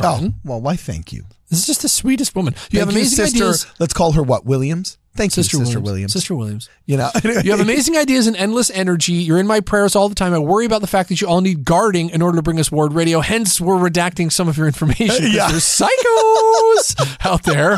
oh, 0.00 0.32
well, 0.44 0.60
why? 0.60 0.74
Thank 0.74 1.12
you. 1.12 1.24
This 1.52 1.60
is 1.60 1.66
just 1.66 1.82
the 1.82 1.88
sweetest 1.88 2.34
woman. 2.34 2.54
You 2.70 2.78
have 2.80 2.88
Thank 2.88 2.96
amazing 2.98 3.26
sister. 3.26 3.44
ideas. 3.44 3.66
Let's 3.78 3.92
call 3.92 4.12
her 4.12 4.22
what? 4.22 4.46
Williams. 4.46 4.96
Thank 5.14 5.32
Sister, 5.32 5.58
you, 5.58 5.64
Sister 5.66 5.78
Williams. 5.78 5.90
Williams. 5.92 6.12
Sister 6.14 6.34
Williams. 6.34 6.70
You 6.86 6.96
know, 6.96 7.10
You 7.44 7.50
have 7.50 7.60
amazing 7.68 7.98
ideas 7.98 8.26
and 8.26 8.34
endless 8.34 8.70
energy. 8.70 9.12
You're 9.12 9.36
in 9.38 9.46
my 9.46 9.60
prayers 9.60 9.94
all 9.94 10.08
the 10.08 10.14
time. 10.14 10.32
I 10.32 10.38
worry 10.38 10.64
about 10.64 10.80
the 10.80 10.86
fact 10.86 11.10
that 11.10 11.20
you 11.20 11.28
all 11.28 11.42
need 11.42 11.66
guarding 11.66 12.08
in 12.08 12.22
order 12.22 12.36
to 12.36 12.42
bring 12.42 12.58
us 12.58 12.72
Ward 12.72 12.94
Radio. 12.94 13.20
Hence, 13.20 13.60
we're 13.60 13.74
redacting 13.76 14.32
some 14.32 14.48
of 14.48 14.56
your 14.56 14.66
information. 14.66 15.26
Yeah. 15.30 15.48
There's 15.50 15.64
psychos 15.64 17.16
out 17.26 17.42
there. 17.42 17.76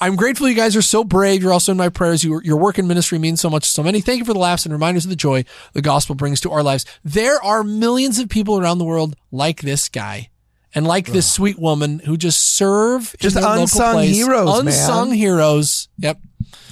I'm 0.00 0.16
grateful 0.16 0.48
you 0.48 0.54
guys 0.54 0.74
are 0.74 0.80
so 0.80 1.04
brave. 1.04 1.42
You're 1.42 1.52
also 1.52 1.72
in 1.72 1.78
my 1.78 1.90
prayers. 1.90 2.24
Your, 2.24 2.42
your 2.42 2.56
work 2.56 2.78
in 2.78 2.88
ministry 2.88 3.18
means 3.18 3.42
so 3.42 3.50
much 3.50 3.64
to 3.64 3.68
so 3.70 3.82
many. 3.82 4.00
Thank 4.00 4.18
you 4.20 4.24
for 4.24 4.32
the 4.32 4.38
laughs 4.38 4.64
and 4.64 4.72
reminders 4.72 5.04
of 5.04 5.10
the 5.10 5.16
joy 5.16 5.44
the 5.74 5.82
gospel 5.82 6.14
brings 6.14 6.40
to 6.40 6.50
our 6.50 6.62
lives. 6.62 6.86
There 7.04 7.44
are 7.44 7.62
millions 7.62 8.18
of 8.18 8.30
people 8.30 8.58
around 8.58 8.78
the 8.78 8.84
world 8.86 9.16
like 9.30 9.60
this 9.60 9.90
guy. 9.90 10.30
And 10.74 10.86
like 10.86 11.06
this 11.06 11.30
sweet 11.32 11.58
woman 11.58 11.98
who 12.00 12.16
just 12.16 12.54
serve 12.56 13.14
in 13.14 13.20
Just 13.20 13.34
their 13.36 13.44
local 13.44 13.62
unsung 13.62 13.94
place. 13.94 14.14
heroes, 14.14 14.46
man. 14.46 14.66
unsung 14.66 15.12
heroes. 15.12 15.88
Yep. 15.98 16.20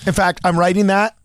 In 0.06 0.12
fact, 0.12 0.40
I'm 0.44 0.58
writing 0.58 0.88
that. 0.88 1.16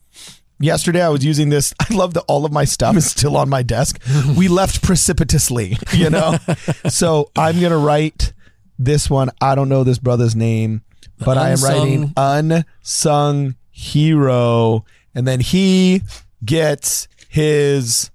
Yesterday, 0.59 1.01
I 1.01 1.09
was 1.09 1.25
using 1.25 1.49
this. 1.49 1.73
I 1.79 1.93
love 1.93 2.13
that 2.13 2.23
all 2.27 2.45
of 2.45 2.51
my 2.51 2.65
stuff 2.65 2.95
is 2.95 3.09
still 3.09 3.35
on 3.35 3.49
my 3.49 3.61
desk. 3.63 3.99
we 4.37 4.47
left 4.47 4.81
precipitously, 4.83 5.77
you 5.93 6.09
know? 6.09 6.37
so 6.87 7.29
I'm 7.35 7.59
going 7.59 7.71
to 7.71 7.77
write 7.77 8.33
this 8.79 9.09
one. 9.09 9.31
I 9.41 9.55
don't 9.55 9.69
know 9.69 9.83
this 9.83 9.99
brother's 9.99 10.35
name, 10.35 10.81
but 11.19 11.37
I 11.37 11.49
am 11.49 11.61
writing 11.61 12.13
unsung 12.15 13.55
hero. 13.69 14.85
And 15.13 15.27
then 15.27 15.39
he 15.39 16.03
gets 16.45 17.07
his. 17.27 18.11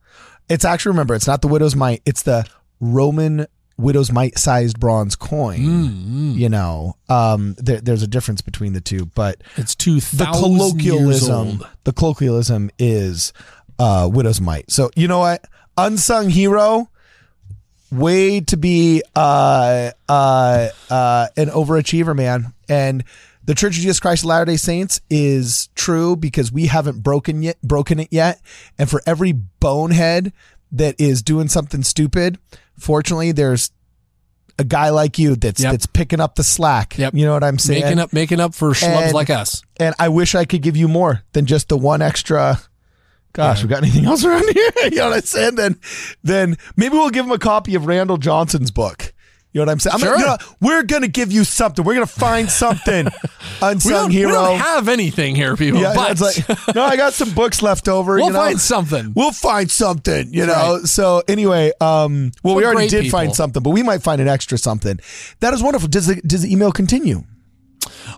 It's 0.49 0.65
actually, 0.65 0.91
remember, 0.91 1.15
it's 1.15 1.27
not 1.27 1.43
the 1.43 1.49
widow's 1.49 1.75
mite, 1.77 2.03
it's 2.07 2.23
the 2.23 2.47
Roman 2.81 3.47
widow's 3.79 4.11
mite 4.11 4.39
sized 4.39 4.81
bronze 4.81 5.17
coin. 5.17 6.35
You 6.37 6.49
know, 6.49 6.97
um, 7.09 7.55
there, 7.59 7.81
there's 7.81 8.03
a 8.03 8.07
difference 8.07 8.41
between 8.41 8.73
the 8.73 8.81
two, 8.81 9.07
but 9.07 9.43
It's 9.57 9.75
two 9.75 10.01
the 10.01 10.25
colloquialism 10.27 11.35
old. 11.49 11.67
the 11.85 11.93
colloquialism 11.93 12.71
is 12.79 13.33
uh 13.79 14.09
widow's 14.13 14.41
mite. 14.41 14.71
So 14.71 14.91
you 14.97 15.09
know 15.09 15.19
what? 15.19 15.45
Unsung 15.77 16.31
hero 16.31 16.89
way 17.93 18.41
to 18.41 18.57
be 18.57 19.03
uh 19.15 19.91
uh 20.09 20.69
uh 20.91 21.27
an 21.37 21.49
overachiever 21.49 22.17
man. 22.17 22.53
And 22.69 23.05
the 23.45 23.55
church 23.55 23.77
of 23.77 23.83
jesus 23.83 24.01
christ 24.01 24.25
of 24.25 24.29
latter-day 24.31 24.57
saints 24.57 25.01
is 25.09 25.69
true 25.77 26.17
because 26.17 26.51
we 26.51 26.67
haven't 26.67 27.03
broken 27.03 27.43
yet 27.43 27.61
broken 27.63 28.01
it 28.01 28.09
yet. 28.11 28.41
And 28.79 28.91
for 28.91 29.03
every 29.07 29.33
bonehead 29.33 30.33
that 30.73 31.01
is 31.01 31.23
doing 31.23 31.49
something 31.49 31.83
stupid 31.85 32.39
fortunately 32.79 33.33
there's 33.33 33.71
a 34.59 34.65
guy 34.65 34.89
like 34.91 35.19
you 35.19 35.37
that's 35.37 35.63
Yep. 35.63 35.71
that's 35.73 35.87
picking 35.87 36.21
up 36.21 36.35
the 36.37 36.45
slack 36.45 36.97
Yep. 36.97 37.15
you 37.15 37.27
know 37.27 37.35
what 37.35 37.45
i'm 37.45 37.59
saying 37.59 37.83
making 37.85 37.99
up 37.99 38.13
making 38.13 38.41
up 38.41 38.55
for 38.55 38.71
schlubs 38.71 39.07
And- 39.07 39.13
like 39.15 39.29
us. 39.31 39.63
and 39.79 39.95
I 39.99 40.09
wish 40.09 40.35
I 40.35 40.45
could 40.47 40.63
give 40.63 40.77
you 40.77 40.89
more 40.89 41.23
than 41.33 41.45
just 41.47 41.69
the 41.69 41.77
one 41.77 42.01
extra. 42.03 42.61
Gosh, 43.35 43.63
we 43.63 43.69
got 43.69 43.83
anything 43.83 44.07
else 44.07 44.25
around 44.25 44.49
here? 44.55 44.71
you 44.85 44.93
know 44.93 45.09
what 45.11 45.17
I'm 45.17 45.21
saying? 45.21 45.57
Then, 45.57 45.79
then 46.25 46.57
maybe 46.75 46.95
we'll 46.97 47.11
give 47.11 47.27
him 47.27 47.33
a 47.33 47.39
copy 47.39 47.75
of 47.75 47.85
Randall 47.85 48.17
Johnson's 48.17 48.71
book. 48.71 49.06
You 49.57 49.63
know 49.65 49.69
what 49.69 49.73
I'm 49.73 49.81
saying? 49.81 49.95
I'm 49.95 50.01
Sure. 50.01 50.11
gonna, 50.13 50.21
you 50.21 50.27
know, 50.27 50.37
we're 50.61 50.83
gonna 50.83 51.09
give 51.09 51.33
you 51.33 51.43
something. 51.43 51.83
We're 51.83 51.95
gonna 51.95 52.07
find 52.07 52.51
something. 52.51 53.09
We 53.63 53.69
Unsung 53.69 53.91
don't, 53.93 54.11
hero. 54.11 54.29
we 54.29 54.35
don't 54.35 54.59
have 54.59 54.89
anything 54.89 55.35
here, 55.35 55.57
people. 55.57 55.81
yeah, 55.81 55.95
but 55.95 56.11
it's 56.11 56.21
like 56.21 56.75
no, 56.75 56.83
I 56.85 56.97
got 56.97 57.15
some 57.15 57.31
books 57.33 57.63
left 57.63 57.89
over. 57.89 58.17
we'll 58.17 58.27
you 58.27 58.33
know? 58.33 58.39
find 58.39 58.61
something. 58.61 59.13
We'll 59.17 59.33
find 59.33 59.71
something, 59.71 60.35
you 60.35 60.45
know. 60.45 60.77
Right. 60.79 60.83
So 60.85 61.23
anyway, 61.27 61.73
um, 61.81 62.33
well, 62.43 62.55
we 62.55 62.63
We're 62.63 62.67
already 62.69 62.91
great 62.91 63.03
did 63.05 63.11
find 63.11 63.35
something, 63.35 63.63
but 63.63 63.71
we 63.71 63.83
might 63.83 64.03
find 64.03 64.21
an 64.21 64.29
extra 64.29 64.59
something. 64.59 65.01
That 65.41 65.55
is 65.55 65.63
wonderful. 65.63 65.89
Does 65.89 66.07
the 66.07 66.17
does 66.17 66.43
the 66.43 66.53
email 66.53 66.71
continue? 66.71 67.23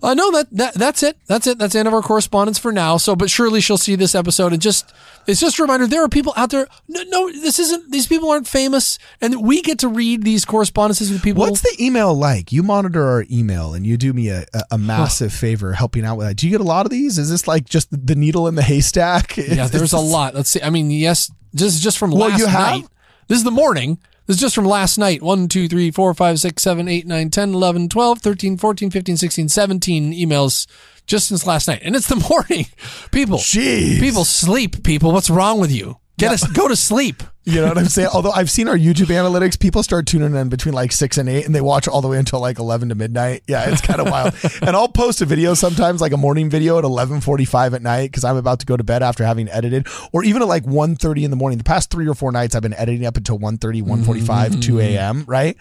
Uh, 0.03 0.15
no, 0.15 0.31
that, 0.33 0.47
that 0.53 0.75
that's 0.75 1.03
it. 1.03 1.17
That's 1.27 1.47
it. 1.47 1.59
That's 1.59 1.73
the 1.73 1.79
end 1.81 1.89
of 1.89 1.95
our 1.95 2.03
correspondence 2.03 2.59
for 2.59 2.73
now. 2.73 2.97
So, 2.97 3.17
but 3.17 3.31
surely 3.31 3.61
she'll 3.61 3.77
see 3.79 3.97
this 3.97 4.15
episode 4.15 4.53
and 4.53 4.63
just 4.63 4.93
it's 5.27 5.41
just 5.41 5.59
a 5.59 5.63
reminder 5.63 5.87
there 5.87 6.03
are 6.05 6.09
people 6.09 6.33
out 6.37 6.51
there. 6.51 6.67
No, 6.89 7.03
no, 7.09 7.31
this 7.33 7.59
isn't. 7.59 7.91
These 7.91 8.07
people 8.07 8.31
aren't 8.31 8.47
famous, 8.47 8.99
and 9.21 9.43
we 9.45 9.61
get 9.63 9.79
to 9.81 9.89
read 9.89 10.23
these 10.23 10.45
correspondences 10.45 11.11
with 11.11 11.23
people. 11.23 11.41
What's 11.43 11.61
the 11.61 11.77
email 11.81 12.15
like? 12.15 12.51
You 12.53 12.63
monitor 12.63 13.05
our 13.07 13.25
email 13.31 13.75
and 13.75 13.87
you 13.87 13.97
do 13.97 14.13
me 14.13 14.29
a, 14.31 14.47
a, 14.55 14.63
a 14.73 14.79
massive 14.79 15.33
favor 15.33 15.73
helping 15.73 16.05
out 16.05 16.17
with 16.17 16.27
that. 16.29 16.37
Do 16.37 16.47
you 16.47 16.53
get 16.53 16.61
a 16.61 16.65
lot 16.69 16.87
of 16.87 16.91
these? 16.91 17.19
Is 17.19 17.29
this 17.31 17.47
like 17.47 17.67
just 17.69 17.89
the 18.07 18.15
needle 18.15 18.49
in 18.49 18.55
the 18.55 18.63
haystack? 18.63 19.37
yeah, 19.37 19.67
there's 19.67 19.93
a 19.93 19.99
lot. 20.01 20.35
Let's 20.35 20.51
see. 20.51 20.63
I 20.63 20.71
mean, 20.71 20.91
yes, 20.91 21.31
this 21.53 21.75
is 21.75 21.81
just 21.81 21.99
from 21.99 22.13
Well, 22.13 22.29
last 22.31 22.39
you 22.41 22.47
have- 22.47 22.61
night. 22.83 22.87
This 23.29 23.37
is 23.39 23.45
the 23.45 23.51
morning. 23.51 23.99
This 24.29 24.37
is 24.37 24.41
just 24.43 24.55
from 24.55 24.67
last 24.67 24.99
night. 24.99 25.23
1, 25.23 25.49
2, 25.49 25.69
3, 25.69 25.91
4, 25.91 26.13
5, 26.13 26.39
6, 26.39 26.63
7, 26.63 26.87
8, 26.87 27.07
9, 27.07 27.31
10, 27.31 27.55
11, 27.55 27.89
12, 27.89 28.19
13, 28.19 28.59
14, 28.59 28.91
15, 28.91 29.17
16, 29.17 29.49
17 29.49 30.13
emails 30.13 30.67
just 31.07 31.29
since 31.29 31.47
last 31.47 31.67
night. 31.67 31.81
And 31.83 31.97
it's 31.97 32.09
the 32.09 32.17
morning. 32.31 32.67
People, 33.11 33.39
Jeez. 33.39 33.99
people 33.99 34.27
sleep, 34.27 34.85
people. 34.85 35.13
What's 35.13 35.31
wrong 35.31 35.59
with 35.59 35.73
you? 35.73 35.97
Get 36.19 36.33
us, 36.33 36.47
go 36.49 36.69
to 36.69 36.77
sleep. 36.77 37.23
You 37.49 37.63
know 37.63 37.69
what 37.69 37.79
I'm 37.79 37.87
saying? 37.87 38.11
Although 38.13 38.33
I've 38.33 38.51
seen 38.51 38.69
our 38.69 38.77
YouTube 38.77 39.07
analytics, 39.07 39.59
people 39.59 39.83
start 39.83 40.07
tuning 40.07 40.35
in 40.35 40.51
between 40.51 40.75
like 40.75 40.93
six 40.93 41.17
and 41.17 41.31
eight 41.31 41.47
and 41.47 41.55
they 41.55 41.63
watch 41.63 41.89
all 41.89 42.03
the 42.03 42.09
way 42.09 42.19
until 42.19 42.41
like 42.41 42.59
11 42.59 42.91
to 42.91 42.95
midnight. 42.95 43.43
Yeah, 43.47 43.71
it's 43.71 43.81
kind 43.81 44.03
of 44.03 44.11
wild. 44.11 44.35
And 44.61 44.77
I'll 44.77 44.87
post 44.87 45.23
a 45.23 45.25
video 45.25 45.55
sometimes, 45.55 46.03
like 46.03 46.13
a 46.13 46.19
morning 46.19 46.51
video 46.51 46.75
at 46.75 46.85
1145 46.85 47.73
at 47.73 47.81
night 47.81 48.11
because 48.11 48.23
I'm 48.23 48.37
about 48.37 48.61
to 48.61 48.67
go 48.67 48.77
to 48.77 48.85
bed 48.85 49.03
after 49.03 49.25
having 49.25 49.49
edited 49.49 49.87
or 50.13 50.25
even 50.25 50.43
at 50.43 50.49
like 50.49 50.65
1.30 50.65 51.23
in 51.23 51.31
the 51.31 51.39
morning. 51.39 51.57
The 51.57 51.65
past 51.65 51.91
three 51.91 52.07
or 52.07 52.15
four 52.15 52.33
nights 52.33 52.55
I've 52.55 52.61
been 52.61 52.75
editing 52.75 53.07
up 53.07 53.17
until 53.17 53.39
1.30, 53.39 53.83
1.45, 53.83 54.63
2 54.63 54.73
mm. 54.75 54.81
a.m., 54.83 55.25
right? 55.27 55.57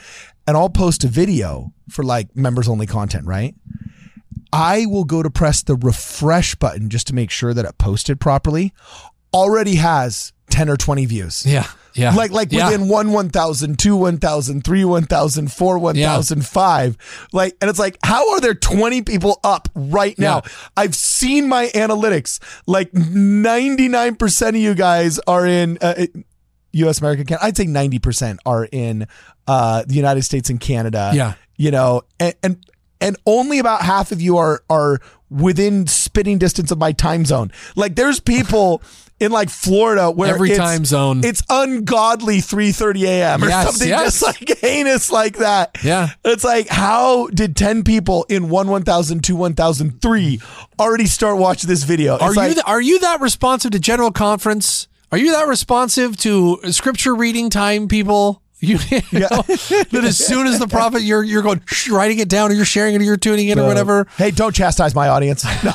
And 0.46 0.58
I'll 0.58 0.70
post 0.70 1.06
a 1.06 1.08
video 1.08 1.72
for 1.88 2.03
like 2.03 2.36
members 2.36 2.67
only 2.67 2.86
content, 2.86 3.25
right? 3.25 3.56
I 4.51 4.88
will 4.88 5.06
go 5.06 5.24
to 5.24 5.29
press 5.29 5.63
the 5.63 5.77
refresh 5.77 6.56
button 6.56 6.89
just 6.89 7.08
to 7.08 7.15
make 7.15 7.32
sure 7.32 7.53
that 7.53 7.63
it 7.63 7.77
posted 7.77 8.20
properly. 8.20 8.74
Already 9.34 9.75
has 9.75 10.34
10 10.58 10.70
or 10.70 10.78
20 10.78 11.06
views. 11.06 11.46
Yeah. 11.46 11.68
Yeah. 11.94 12.14
Like 12.16 12.32
like 12.32 12.52
Yeah. 12.52 12.70
within 12.70 12.88
one 12.90 13.12
one 13.12 13.30
thousand, 13.30 13.78
two 13.80 13.96
one 13.96 14.18
thousand, 14.18 14.64
three 14.64 14.84
one 14.86 15.04
thousand, 15.06 15.52
four 15.52 15.78
one 15.80 15.96
thousand, 15.96 16.46
five. 16.46 16.98
Like 17.32 17.56
and 17.62 17.70
it's 17.70 17.80
like, 17.80 17.98
how 18.04 18.32
are 18.34 18.40
there 18.42 18.54
20 18.56 19.02
people 19.04 19.40
up 19.44 19.68
right 19.76 20.18
now? 20.20 20.42
Yeah. 20.44 20.52
I've 20.78 20.96
seen 20.96 21.48
my 21.50 21.68
analytics. 21.74 22.40
Like 22.68 22.92
99% 22.92 24.50
of 24.50 24.56
you 24.56 24.74
guys 24.76 25.20
are 25.28 25.46
in 25.46 25.78
uh, 25.82 26.06
US 26.74 27.00
American 27.00 27.26
Canada. 27.26 27.46
I'd 27.46 27.58
say 27.58 27.66
90% 27.66 28.38
are 28.46 28.68
in 28.72 29.08
uh 29.48 29.84
the 29.88 29.96
United 29.96 30.24
States 30.24 30.50
and 30.50 30.60
Canada. 30.60 31.12
Yeah. 31.14 31.34
You 31.56 31.72
know, 31.72 32.02
and 32.20 32.34
and, 32.44 32.66
and 33.02 33.16
only 33.26 33.60
about 33.60 33.82
half 33.82 34.12
of 34.12 34.22
you 34.22 34.38
are 34.38 34.62
are 34.70 35.00
within 35.30 35.88
spitting 35.88 36.38
distance 36.38 36.70
of 36.72 36.78
my 36.78 36.92
time 36.92 37.26
zone. 37.26 37.52
Like 37.76 37.96
there's 37.96 38.20
people 38.20 38.82
in 39.19 39.31
like 39.31 39.50
Florida 39.50 40.12
where 40.12 40.33
Every 40.33 40.51
it's- 40.51 40.65
time 40.69 40.86
zone. 40.86 41.24
it's 41.24 41.41
ungodly 41.50 42.38
3:30 42.38 43.03
a.m. 43.07 43.43
or 43.43 43.47
Yes, 43.47 43.65
something 43.65 43.89
yes. 43.89 44.19
just 44.19 44.24
like 44.24 44.57
heinous 44.62 45.12
like 45.12 45.38
that. 45.38 45.77
Yeah. 45.83 46.09
It's 46.24 46.43
like 46.43 46.67
how 46.69 47.27
did 47.27 47.55
10 47.55 47.83
people 47.83 48.25
in 48.29 48.50
1 48.50 48.67
1000 48.67 49.24
2 49.24 49.36
1003 49.36 50.41
already 50.79 51.05
start 51.07 51.38
watching 51.38 51.67
this 51.67 51.83
video? 51.83 52.15
It's 52.15 52.24
Are 52.24 52.33
like, 52.33 52.50
you 52.50 52.53
th- 52.55 52.65
are 52.67 52.81
you 52.81 53.00
that 53.00 53.21
responsive 53.21 53.71
to 53.71 53.79
general 53.79 54.12
conference? 54.12 54.88
Are 55.12 55.17
you 55.17 55.31
that 55.31 55.47
responsive 55.47 56.17
to 56.17 56.59
scripture 56.71 57.15
reading 57.15 57.50
time, 57.50 57.88
people? 57.88 58.41
You, 58.59 58.79
you 58.89 59.19
know, 59.19 59.27
that 59.29 60.01
as 60.03 60.17
soon 60.17 60.47
as 60.47 60.57
the 60.57 60.67
prophet, 60.67 61.03
you're 61.03 61.24
you're 61.24 61.43
going 61.43 61.62
writing 61.91 62.17
it 62.17 62.27
down, 62.27 62.50
or 62.51 62.55
you're 62.55 62.65
sharing 62.65 62.95
it, 62.95 63.01
or 63.01 63.03
you're 63.03 63.15
tuning 63.15 63.50
in, 63.50 63.59
or 63.59 63.67
whatever. 63.67 64.07
Hey, 64.17 64.31
don't 64.31 64.53
chastise 64.53 64.95
my 64.95 65.07
audience. 65.09 65.45
No, 65.63 65.71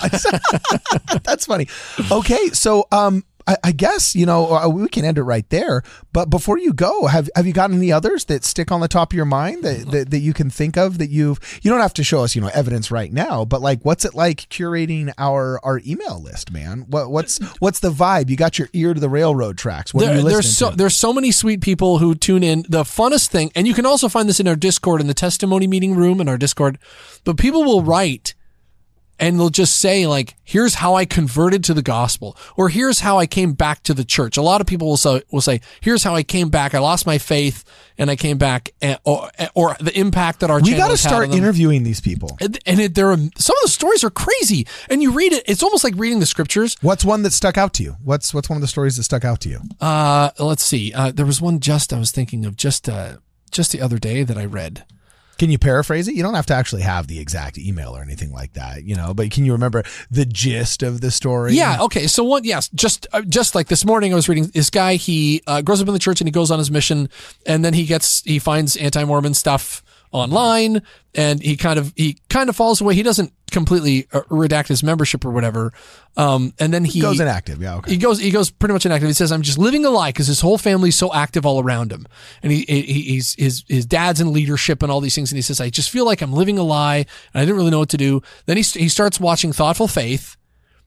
That's 1.22 1.46
funny. 1.46 1.68
Okay, 2.11 2.49
so 2.49 2.87
um 2.90 3.25
I, 3.46 3.56
I 3.64 3.72
guess 3.72 4.14
you 4.14 4.26
know 4.26 4.54
uh, 4.54 4.68
we 4.68 4.88
can 4.88 5.04
end 5.04 5.18
it 5.18 5.22
right 5.22 5.49
there. 5.50 5.82
But 6.12 6.30
before 6.30 6.58
you 6.58 6.72
go, 6.72 7.06
have 7.06 7.28
have 7.34 7.46
you 7.46 7.52
got 7.52 7.70
any 7.70 7.92
others 7.92 8.25
that 8.26 8.44
stick 8.44 8.70
on 8.70 8.80
the 8.80 8.88
top 8.88 9.12
of 9.12 9.16
your 9.16 9.25
mind 9.25 9.62
that, 9.62 9.90
that 9.90 10.11
that 10.11 10.18
you 10.18 10.32
can 10.32 10.50
think 10.50 10.76
of 10.76 10.99
that 10.99 11.11
you've 11.11 11.38
you 11.62 11.70
don't 11.70 11.80
have 11.80 11.94
to 11.94 12.04
show 12.04 12.22
us 12.22 12.34
you 12.34 12.40
know 12.40 12.50
evidence 12.54 12.90
right 12.90 13.12
now, 13.12 13.44
but 13.44 13.61
like 13.61 13.80
what's 13.82 14.04
it 14.04 14.14
like 14.14 14.49
curating 14.49 15.12
our 15.18 15.61
our 15.64 15.80
email 15.87 16.20
list, 16.20 16.50
man? 16.52 16.87
What 16.88 17.11
what's 17.11 17.38
what's 17.58 17.80
the 17.80 17.90
vibe? 17.90 18.30
You 18.30 18.37
got 18.37 18.58
your 18.58 18.68
ear 18.72 18.94
to 18.94 19.00
the 19.00 19.08
railroad 19.08 19.58
tracks. 19.58 19.92
What 19.92 20.04
are 20.04 20.14
you 20.14 20.22
listening 20.22 20.32
there's 20.32 20.56
so 20.56 20.70
to? 20.70 20.76
there's 20.76 20.96
so 20.96 21.12
many 21.12 21.30
sweet 21.30 21.61
people 21.61 21.99
who 21.99 22.14
tune 22.14 22.42
in. 22.42 22.64
The 22.68 22.84
funnest 22.84 23.28
thing, 23.28 23.50
and 23.54 23.66
you 23.66 23.75
can 23.75 23.87
also 23.87 24.08
find 24.08 24.28
this 24.28 24.40
in 24.40 24.49
our 24.49 24.56
Discord 24.56 25.00
in 25.00 25.06
the 25.06 25.14
testimony 25.14 25.66
meeting 25.66 25.94
room 25.94 26.20
in 26.20 26.28
our 26.28 26.38
Discord. 26.38 26.78
But 27.25 27.37
people 27.37 27.64
will 27.64 27.82
write 27.82 28.34
and 29.23 29.38
they'll 29.38 29.50
just 29.50 29.79
say 29.79 30.07
like, 30.07 30.35
"Here's 30.43 30.75
how 30.75 30.95
I 30.95 31.05
converted 31.05 31.62
to 31.64 31.75
the 31.75 31.83
gospel," 31.83 32.37
or 32.57 32.69
"Here's 32.69 33.00
how 33.00 33.19
I 33.19 33.26
came 33.26 33.52
back 33.52 33.83
to 33.85 33.95
the 33.95 34.05
church." 34.05 34.37
A 34.37 34.43
lot 34.43 34.61
of 34.61 34.67
people 34.67 34.88
will 34.88 34.97
say, 34.97 35.23
"Will 35.31 35.41
say, 35.41 35.61
here's 35.81 36.02
how 36.02 36.14
I 36.14 36.23
came 36.23 36.49
back. 36.49 36.75
I 36.75 36.81
lost 36.81 37.07
my 37.07 37.19
faith 37.19 37.64
and 37.97 38.11
I 38.11 38.17
came 38.17 38.37
back," 38.37 38.71
and, 38.83 38.99
or 39.05 39.31
or 39.55 39.76
the 39.81 39.97
impact 39.99 40.41
that 40.41 40.50
our 40.50 40.61
we 40.61 40.75
got 40.75 40.91
to 40.91 40.97
start 40.97 41.33
interviewing 41.33 41.85
these 41.85 42.00
people. 42.00 42.37
And, 42.41 42.59
and 42.67 42.81
it, 42.81 42.95
there 42.95 43.11
are 43.11 43.17
some 43.17 43.57
of 43.57 43.62
the 43.62 43.69
stories 43.69 44.02
are 44.05 44.11
crazy, 44.11 44.67
and 44.91 45.00
you 45.02 45.12
read 45.12 45.33
it. 45.33 45.45
It's 45.47 45.62
almost 45.62 45.85
like 45.85 45.95
reading 45.97 46.19
the 46.19 46.26
scriptures. 46.26 46.76
What's 46.83 47.05
one 47.05 47.23
that 47.23 47.33
stuck 47.33 47.57
out 47.57 47.73
to 47.75 47.83
you? 47.83 47.97
What's 48.02 48.35
what's 48.35 48.49
one 48.49 48.57
of 48.57 48.62
the 48.62 48.69
stories 48.69 48.97
that 48.97 49.05
stuck 49.05 49.25
out 49.25 49.41
to 49.43 49.49
you? 49.49 49.61
Uh, 49.81 50.31
let's 50.38 50.64
see. 50.64 50.93
Uh, 50.93 51.12
there 51.12 51.26
was 51.26 51.41
one 51.41 51.61
just 51.61 51.93
I 51.93 51.99
was 51.99 52.11
thinking 52.11 52.45
of 52.45 52.57
just 52.57 52.88
uh, 52.88 53.19
just 53.52 53.71
the 53.71 53.81
other 53.81 53.99
day 53.99 54.25
that 54.25 54.37
I 54.37 54.45
read. 54.47 54.85
Can 55.42 55.50
you 55.50 55.58
paraphrase 55.58 56.06
it? 56.06 56.14
You 56.14 56.22
don't 56.22 56.34
have 56.34 56.46
to 56.46 56.54
actually 56.54 56.82
have 56.82 57.08
the 57.08 57.18
exact 57.18 57.58
email 57.58 57.96
or 57.96 58.00
anything 58.00 58.30
like 58.30 58.52
that, 58.52 58.84
you 58.84 58.94
know, 58.94 59.12
but 59.12 59.32
can 59.32 59.44
you 59.44 59.50
remember 59.50 59.82
the 60.08 60.25
gist 60.25 60.84
of 60.84 61.00
the 61.00 61.11
story? 61.11 61.54
Yeah. 61.54 61.82
Okay. 61.82 62.06
So 62.06 62.22
one, 62.22 62.44
yes, 62.44 62.68
just 62.68 63.08
uh, 63.12 63.22
just 63.22 63.56
like 63.56 63.66
this 63.66 63.84
morning, 63.84 64.12
I 64.12 64.14
was 64.14 64.28
reading 64.28 64.52
this 64.54 64.70
guy. 64.70 64.94
He 64.94 65.42
uh, 65.49 65.61
grows 65.61 65.82
up 65.82 65.88
in 65.88 65.94
the 65.94 65.99
church 65.99 66.20
and 66.20 66.28
he 66.28 66.30
goes 66.30 66.52
on 66.52 66.61
his 66.61 66.70
mission, 66.70 67.08
and 67.44 67.64
then 67.64 67.75
he 67.75 67.87
gets 67.87 68.22
he 68.22 68.38
finds 68.38 68.76
anti 68.76 69.02
Mormon 69.02 69.34
stuff 69.34 69.82
online, 70.12 70.80
and 71.12 71.42
he 71.42 71.56
kind 71.56 71.76
of 71.76 71.92
he 71.96 72.18
kind 72.28 72.49
of 72.49 72.54
falls 72.54 72.80
away. 72.80 72.94
He 72.94 73.02
doesn't 73.02 73.32
completely 73.52 74.09
uh, 74.12 74.23
redact 74.23 74.68
his 74.68 74.82
membership 74.82 75.25
or 75.25 75.30
whatever, 75.30 75.73
um, 76.16 76.52
and 76.59 76.73
then 76.75 76.85
he 76.85 77.00
Goes 77.00 77.21
inactive. 77.21 77.62
Yeah. 77.62 77.76
Okay. 77.76 77.92
he 77.92 77.97
goes 77.97 78.18
he 78.18 78.30
goes 78.30 78.50
pretty 78.50 78.73
much 78.73 78.85
inactive. 78.85 79.09
He 79.09 79.14
says, 79.14 79.30
"I'm 79.30 79.42
just 79.42 79.59
living 79.59 79.85
a 79.85 79.90
lie 79.90 80.11
because 80.11 80.26
his 80.26 80.40
whole 80.40 80.59
family's 80.59 80.97
so 80.97 81.12
active 81.12 81.47
all 81.47 81.62
around 81.62 81.92
him, 81.92 82.06
and 82.42 82.50
he, 82.50 82.64
he 82.68 82.82
he's 82.82 83.35
his 83.35 83.64
his 83.68 83.87
dad's 83.87 84.21
in 84.21 84.32
leadership 84.32 84.82
and 84.82 84.90
all 84.90 85.00
these 85.00 85.14
things." 85.14 85.30
And 85.30 85.37
he 85.37 85.42
says, 85.42 85.61
"I 85.61 85.71
just 85.71 85.90
feel 85.90 86.04
like 86.04 86.21
I'm 86.23 86.32
living 86.32 86.59
a 86.59 86.62
lie, 86.62 86.97
and 86.97 87.06
I 87.35 87.40
didn't 87.40 87.56
really 87.56 87.71
know 87.71 87.78
what 87.80 87.90
to 87.90 87.97
do." 87.97 88.23
Then 88.47 88.56
he 88.56 88.62
he 88.62 88.88
starts 88.88 89.21
watching 89.21 89.52
Thoughtful 89.52 89.88
Faith. 89.88 90.37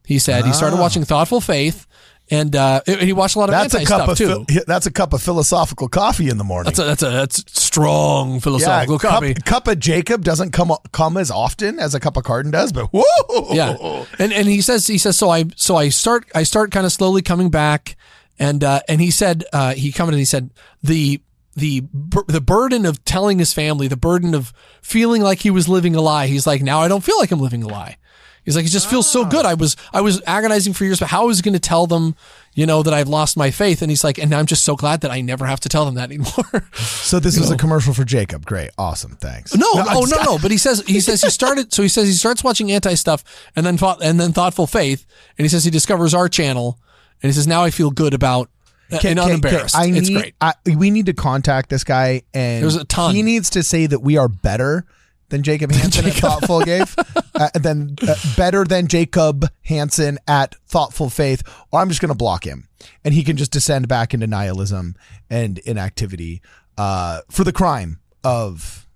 He 0.06 0.20
said 0.20 0.46
he 0.46 0.54
started 0.54 0.80
watching 0.80 1.04
Thoughtful 1.04 1.42
Faith, 1.42 1.88
and 2.32 2.56
uh, 2.56 2.82
he 2.88 3.14
watched 3.14 3.36
a 3.36 3.40
lot 3.40 3.50
of. 3.50 3.54
That's 3.54 3.76
anti 3.76 3.84
a 3.84 3.88
cup 3.88 4.02
stuff 4.02 4.10
of 4.10 4.18
too. 4.18 4.46
phil- 4.54 4.64
that's 4.66 4.86
a 4.86 4.92
cup 4.92 5.14
of 5.14 5.22
philosophical 5.22 5.88
coffee 5.88 6.30
in 6.30 6.38
the 6.38 6.44
morning. 6.44 6.66
That's 6.66 6.80
a 6.80 6.84
that's 6.84 7.04
a 7.04 7.10
that's 7.10 7.60
strong 7.60 8.40
philosophical 8.40 8.98
cup, 8.98 9.12
copy. 9.12 9.34
cup 9.34 9.68
of 9.68 9.80
Jacob 9.80 10.24
doesn't 10.24 10.52
come 10.52 10.72
come 10.92 11.18
as 11.18 11.30
often 11.30 11.80
as 11.80 11.94
a 11.94 12.00
cup 12.00 12.18
of 12.18 12.24
Cardon 12.24 12.52
does, 12.52 12.72
but 12.72 12.90
whoa, 12.92 13.54
yeah 13.54 14.06
and 14.20 14.34
and 14.34 14.48
he 14.48 14.62
says 14.62 14.88
he 14.88 14.98
says 14.98 15.18
so 15.18 15.30
i 15.30 15.46
so 15.56 15.76
i 15.76 15.90
start 15.90 16.26
i 16.34 16.44
start 16.44 16.72
kind 16.72 16.86
of 16.86 16.92
slowly 16.92 17.22
coming 17.22 17.50
back 17.50 17.96
and 18.40 18.64
uh 18.64 18.80
and 18.88 19.02
he 19.02 19.12
said 19.12 19.44
uh 19.54 19.74
he 19.74 19.92
commented 19.92 20.16
and 20.16 20.20
he 20.20 20.26
said 20.26 20.50
the 20.82 21.22
the 21.56 21.84
the 22.28 22.42
burden 22.42 22.86
of 22.86 23.04
telling 23.06 23.40
his 23.40 23.54
family 23.54 23.88
the 23.88 23.98
burden 23.98 24.34
of 24.34 24.54
feeling 24.82 25.22
like 25.22 25.40
he 25.40 25.50
was 25.50 25.68
living 25.68 25.96
a 25.96 26.02
lie 26.02 26.28
he's 26.28 26.48
like 26.48 26.62
now 26.62 26.82
i 26.82 26.88
don't 26.88 27.04
feel 27.04 27.18
like 27.18 27.32
i'm 27.32 27.40
living 27.40 27.64
a 27.64 27.68
lie 27.68 27.98
he's 28.46 28.56
like 28.56 28.66
it 28.66 28.70
just 28.70 28.90
feels 28.90 29.10
so 29.10 29.26
good 29.26 29.46
i 29.46 29.54
was 29.54 29.76
i 29.94 30.00
was 30.00 30.22
agonizing 30.26 30.72
for 30.74 30.86
years 30.86 31.00
but 31.00 31.10
how 31.10 31.24
I 31.24 31.26
was 31.26 31.42
going 31.42 31.54
to 31.56 31.60
tell 31.60 31.88
them 31.88 32.16
you 32.54 32.66
know 32.66 32.82
that 32.84 32.94
i've 32.94 33.10
lost 33.10 33.36
my 33.36 33.52
faith 33.52 33.82
and 33.82 33.92
he's 33.92 34.04
like 34.04 34.18
and 34.18 34.34
i'm 34.34 34.46
just 34.46 34.64
so 34.64 34.76
glad 34.76 35.02
that 35.02 35.12
i 35.12 35.20
never 35.22 35.46
have 35.46 35.60
to 35.62 35.70
tell 35.70 35.84
them 35.86 35.96
that 35.96 36.10
anymore 36.12 36.70
So 36.78 37.20
this 37.20 37.38
was 37.40 37.52
a 37.52 37.58
commercial 37.58 37.94
for 37.94 38.04
Jacob. 38.04 38.46
Great, 38.46 38.72
awesome, 38.78 39.16
thanks. 39.18 39.56
No, 39.56 39.68
I'm 39.74 39.98
oh 39.98 40.06
no, 40.10 40.24
no. 40.24 40.38
But 40.40 40.52
he 40.52 40.58
says 40.58 40.84
he 40.88 41.00
says 41.00 41.22
he 41.22 41.30
started. 41.30 41.72
So 41.74 41.84
he 41.84 41.88
says 41.90 42.08
he 42.08 42.14
starts 42.14 42.44
watching 42.44 42.72
anti 42.72 42.96
stuff, 42.96 43.24
and 43.56 43.66
then 43.66 43.78
thought, 43.78 44.04
and 44.04 44.20
then 44.20 44.34
thoughtful 44.34 44.66
faith, 44.68 45.06
and 45.38 45.46
he 45.46 45.50
says 45.50 45.64
he 45.64 45.72
discovers 45.72 46.14
our 46.14 46.28
channel, 46.28 46.80
and 47.22 47.30
he 47.30 47.34
says 47.34 47.48
now 47.48 47.64
I 47.64 47.70
feel 47.70 47.92
good 47.92 48.14
about 48.14 48.50
uh, 48.92 48.98
Okay, 48.98 49.12
and 49.12 49.20
unembarrassed. 49.20 49.76
okay. 49.76 49.94
I 49.94 49.98
it's 49.98 50.10
need, 50.10 50.16
great. 50.16 50.36
I, 50.42 50.54
we 50.76 50.90
need 50.90 51.06
to 51.08 51.14
contact 51.14 51.70
this 51.70 51.84
guy, 51.84 52.24
and 52.34 52.64
There's 52.64 52.76
a 52.76 52.86
ton. 52.86 53.14
He 53.16 53.22
needs 53.24 53.50
to 53.52 53.64
say 53.64 53.86
that 53.86 54.00
we 54.00 54.18
are 54.18 54.28
better 54.28 54.86
than 55.30 55.44
Jacob 55.44 55.72
Hansen 55.72 56.06
at 56.06 56.14
Thoughtful 56.14 56.62
Gave, 56.62 56.96
uh, 57.36 57.50
then 57.54 57.96
uh, 58.08 58.16
better 58.38 58.64
than 58.64 58.88
Jacob 58.88 59.50
Hansen 59.64 60.20
at 60.28 60.56
Thoughtful 60.68 61.10
Faith, 61.10 61.44
or 61.72 61.80
I'm 61.80 61.90
just 61.90 62.02
going 62.02 62.10
to 62.10 62.16
block 62.16 62.46
him, 62.46 62.68
and 63.04 63.14
he 63.14 63.24
can 63.24 63.38
just 63.38 63.52
descend 63.52 63.88
back 63.88 64.14
into 64.14 64.28
nihilism 64.28 64.96
and 65.30 65.60
inactivity 65.60 66.42
uh, 66.78 67.22
for 67.30 67.44
the 67.44 67.54
crime 67.54 68.00
of 68.24 68.88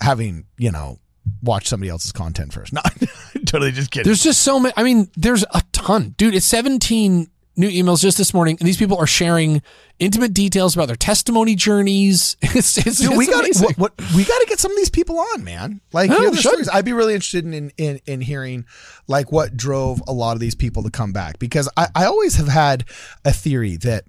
having, 0.00 0.46
you 0.58 0.70
know, 0.70 0.98
watched 1.42 1.68
somebody 1.68 1.90
else's 1.90 2.12
content 2.12 2.52
first. 2.52 2.72
No, 2.80 2.82
totally 3.46 3.72
just 3.72 3.90
kidding. 3.90 4.08
There's 4.08 4.22
just 4.22 4.42
so 4.42 4.58
many. 4.60 4.72
I 4.76 4.82
mean, 4.82 5.10
there's 5.16 5.44
a 5.52 5.62
ton, 5.72 6.14
dude. 6.16 6.34
It's 6.34 6.46
17 6.46 7.30
new 7.56 7.68
emails 7.68 8.00
just 8.00 8.16
this 8.18 8.32
morning, 8.32 8.56
and 8.60 8.66
these 8.66 8.76
people 8.76 8.96
are 8.96 9.06
sharing 9.06 9.62
intimate 9.98 10.32
details 10.32 10.74
about 10.74 10.86
their 10.86 10.96
testimony 10.96 11.54
journeys. 11.54 12.36
It's 12.42 12.78
it's, 12.78 12.98
Dude, 12.98 13.10
it's 13.10 13.18
we 13.18 13.26
got 13.26 13.44
what, 13.60 13.78
what 13.78 14.14
we 14.14 14.24
got 14.24 14.38
to 14.38 14.46
get 14.48 14.58
some 14.58 14.70
of 14.70 14.76
these 14.76 14.90
people 14.90 15.18
on, 15.18 15.44
man. 15.44 15.80
Like, 15.92 16.10
Oh, 16.10 16.18
hear 16.20 16.30
the 16.30 16.36
sure. 16.36 16.52
stories. 16.52 16.68
I'd 16.68 16.84
be 16.84 16.92
really 16.92 17.14
interested 17.14 17.44
in, 17.44 17.70
in 17.76 18.00
in 18.06 18.20
hearing 18.20 18.64
like 19.08 19.30
what 19.32 19.56
drove 19.56 20.02
a 20.08 20.12
lot 20.12 20.32
of 20.32 20.40
these 20.40 20.54
people 20.54 20.82
to 20.84 20.90
come 20.90 21.12
back 21.12 21.38
because 21.38 21.68
I, 21.76 21.88
I 21.94 22.04
always 22.06 22.36
have 22.36 22.48
had 22.48 22.84
a 23.24 23.32
theory 23.32 23.76
that 23.78 24.04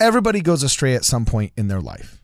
everybody 0.00 0.40
goes 0.40 0.62
astray 0.62 0.94
at 0.94 1.04
some 1.04 1.24
point 1.24 1.52
in 1.56 1.68
their 1.68 1.80
life. 1.80 2.20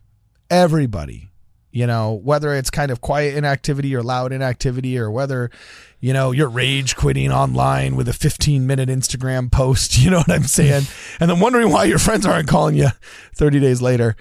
Everybody, 0.49 1.28
you 1.71 1.85
know, 1.85 2.13
whether 2.13 2.53
it's 2.53 2.69
kind 2.69 2.91
of 2.91 3.01
quiet 3.01 3.35
inactivity 3.35 3.95
or 3.95 4.01
loud 4.01 4.31
inactivity, 4.31 4.97
or 4.97 5.11
whether 5.11 5.51
you 5.99 6.13
know 6.13 6.31
you're 6.31 6.49
rage 6.49 6.95
quitting 6.95 7.31
online 7.31 7.95
with 7.95 8.07
a 8.07 8.13
15 8.13 8.65
minute 8.65 8.89
Instagram 8.89 9.51
post. 9.51 9.97
You 9.99 10.11
know 10.11 10.17
what 10.19 10.31
I'm 10.31 10.43
saying? 10.43 10.85
and 11.19 11.29
then 11.29 11.39
wondering 11.39 11.71
why 11.71 11.83
your 11.83 11.99
friends 11.99 12.25
aren't 12.25 12.47
calling 12.47 12.75
you 12.75 12.87
30 13.35 13.59
days 13.59 13.81
later. 13.81 14.15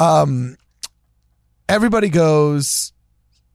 Um, 0.00 0.56
everybody 1.68 2.08
goes 2.08 2.92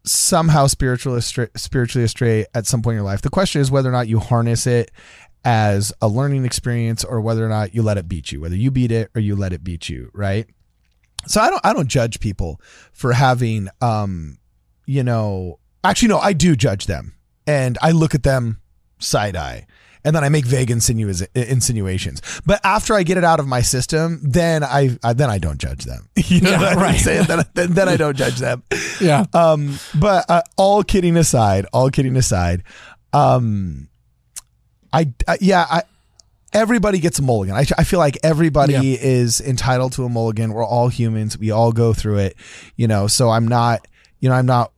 somehow 0.06 0.68
spiritual 0.68 1.16
astray, 1.16 1.48
spiritually 1.56 2.06
astray 2.06 2.46
at 2.54 2.68
some 2.68 2.82
point 2.82 2.94
in 2.94 2.98
your 2.98 3.06
life. 3.06 3.22
The 3.22 3.30
question 3.30 3.62
is 3.62 3.72
whether 3.72 3.90
or 3.90 3.94
not 3.94 4.08
you 4.08 4.20
harness 4.20 4.68
it 4.68 4.92
as 5.46 5.92
a 6.02 6.08
learning 6.08 6.46
experience 6.46 7.04
or 7.04 7.22
whether 7.22 7.46
or 7.46 7.50
not 7.50 7.74
you 7.74 7.82
let 7.82 7.98
it 7.98 8.08
beat 8.08 8.32
you, 8.32 8.42
whether 8.42 8.56
you 8.56 8.72
beat 8.72 8.92
it 8.92 9.10
or 9.16 9.22
you 9.22 9.36
let 9.36 9.54
it 9.54 9.64
beat 9.64 9.90
you, 9.90 10.10
right? 10.14 10.48
So 11.27 11.42
I 11.42 11.50
don't 11.50 11.62
I 11.65 11.74
don't 11.74 11.88
judge 11.88 12.20
people 12.20 12.60
for 12.92 13.13
having 13.13 13.70
um 13.82 14.38
you 14.86 15.03
know 15.03 15.60
actually 15.84 16.10
no, 16.10 16.20
I 16.20 16.34
do 16.34 16.56
judge 16.56 16.86
them 16.86 17.15
and 17.48 17.77
I 17.82 17.92
look 17.92 18.13
at 18.15 18.24
them 18.24 18.60
side 19.00 19.36
eye 19.36 19.65
and 20.06 20.13
then 20.13 20.24
I 20.24 20.27
make 20.30 20.46
vague 20.46 20.68
insinua- 20.70 21.27
insinuations. 21.34 22.22
But 22.46 22.60
after 22.65 22.94
I 22.94 23.03
get 23.03 23.18
it 23.18 23.24
out 23.24 23.39
of 23.39 23.48
my 23.48 23.62
system, 23.62 24.20
then 24.22 24.62
I, 24.62 24.98
I 25.01 25.13
then 25.13 25.30
I 25.30 25.38
don't 25.38 25.58
judge 25.60 25.86
them. 25.86 26.10
You 26.27 26.42
know 26.42 26.50
Yeah, 26.51 26.60
what 26.60 26.72
I'm 26.74 26.77
right. 26.80 27.00
saying? 27.00 27.25
Then, 27.27 27.44
then, 27.53 27.74
then 27.74 27.88
I 27.89 27.96
don't 27.96 28.18
judge 28.18 28.36
them. 28.39 28.63
yeah. 29.00 29.25
Um, 29.34 29.80
but 29.98 30.25
uh, 30.30 30.42
all 30.58 30.84
kidding 30.84 31.15
aside, 31.15 31.68
all 31.72 31.89
kidding 31.89 32.18
aside, 32.18 32.63
Um, 33.13 33.88
I, 34.92 35.12
I 35.27 35.38
yeah, 35.39 35.65
I 35.70 35.84
everybody 36.53 37.00
gets 37.00 37.19
a 37.19 37.22
mulligan. 37.22 37.55
I, 37.55 37.65
I 37.77 37.83
feel 37.83 38.00
like 38.00 38.17
everybody 38.24 38.74
Yeah. 38.74 38.81
is 38.83 39.41
entitled 39.41 39.93
to 39.93 40.03
a 40.05 40.10
mulligan. 40.10 40.53
We're 40.53 40.65
all 40.65 40.88
humans. 40.89 41.38
We 41.38 41.51
all 41.51 41.72
go 41.72 41.93
through 41.93 42.19
it, 42.19 42.36
you 42.75 42.88
know. 42.88 43.07
So 43.07 43.29
I'm 43.29 43.48
not, 43.48 43.88
you 44.19 44.29
know, 44.29 44.36
I'm 44.36 44.45
not, 44.45 44.72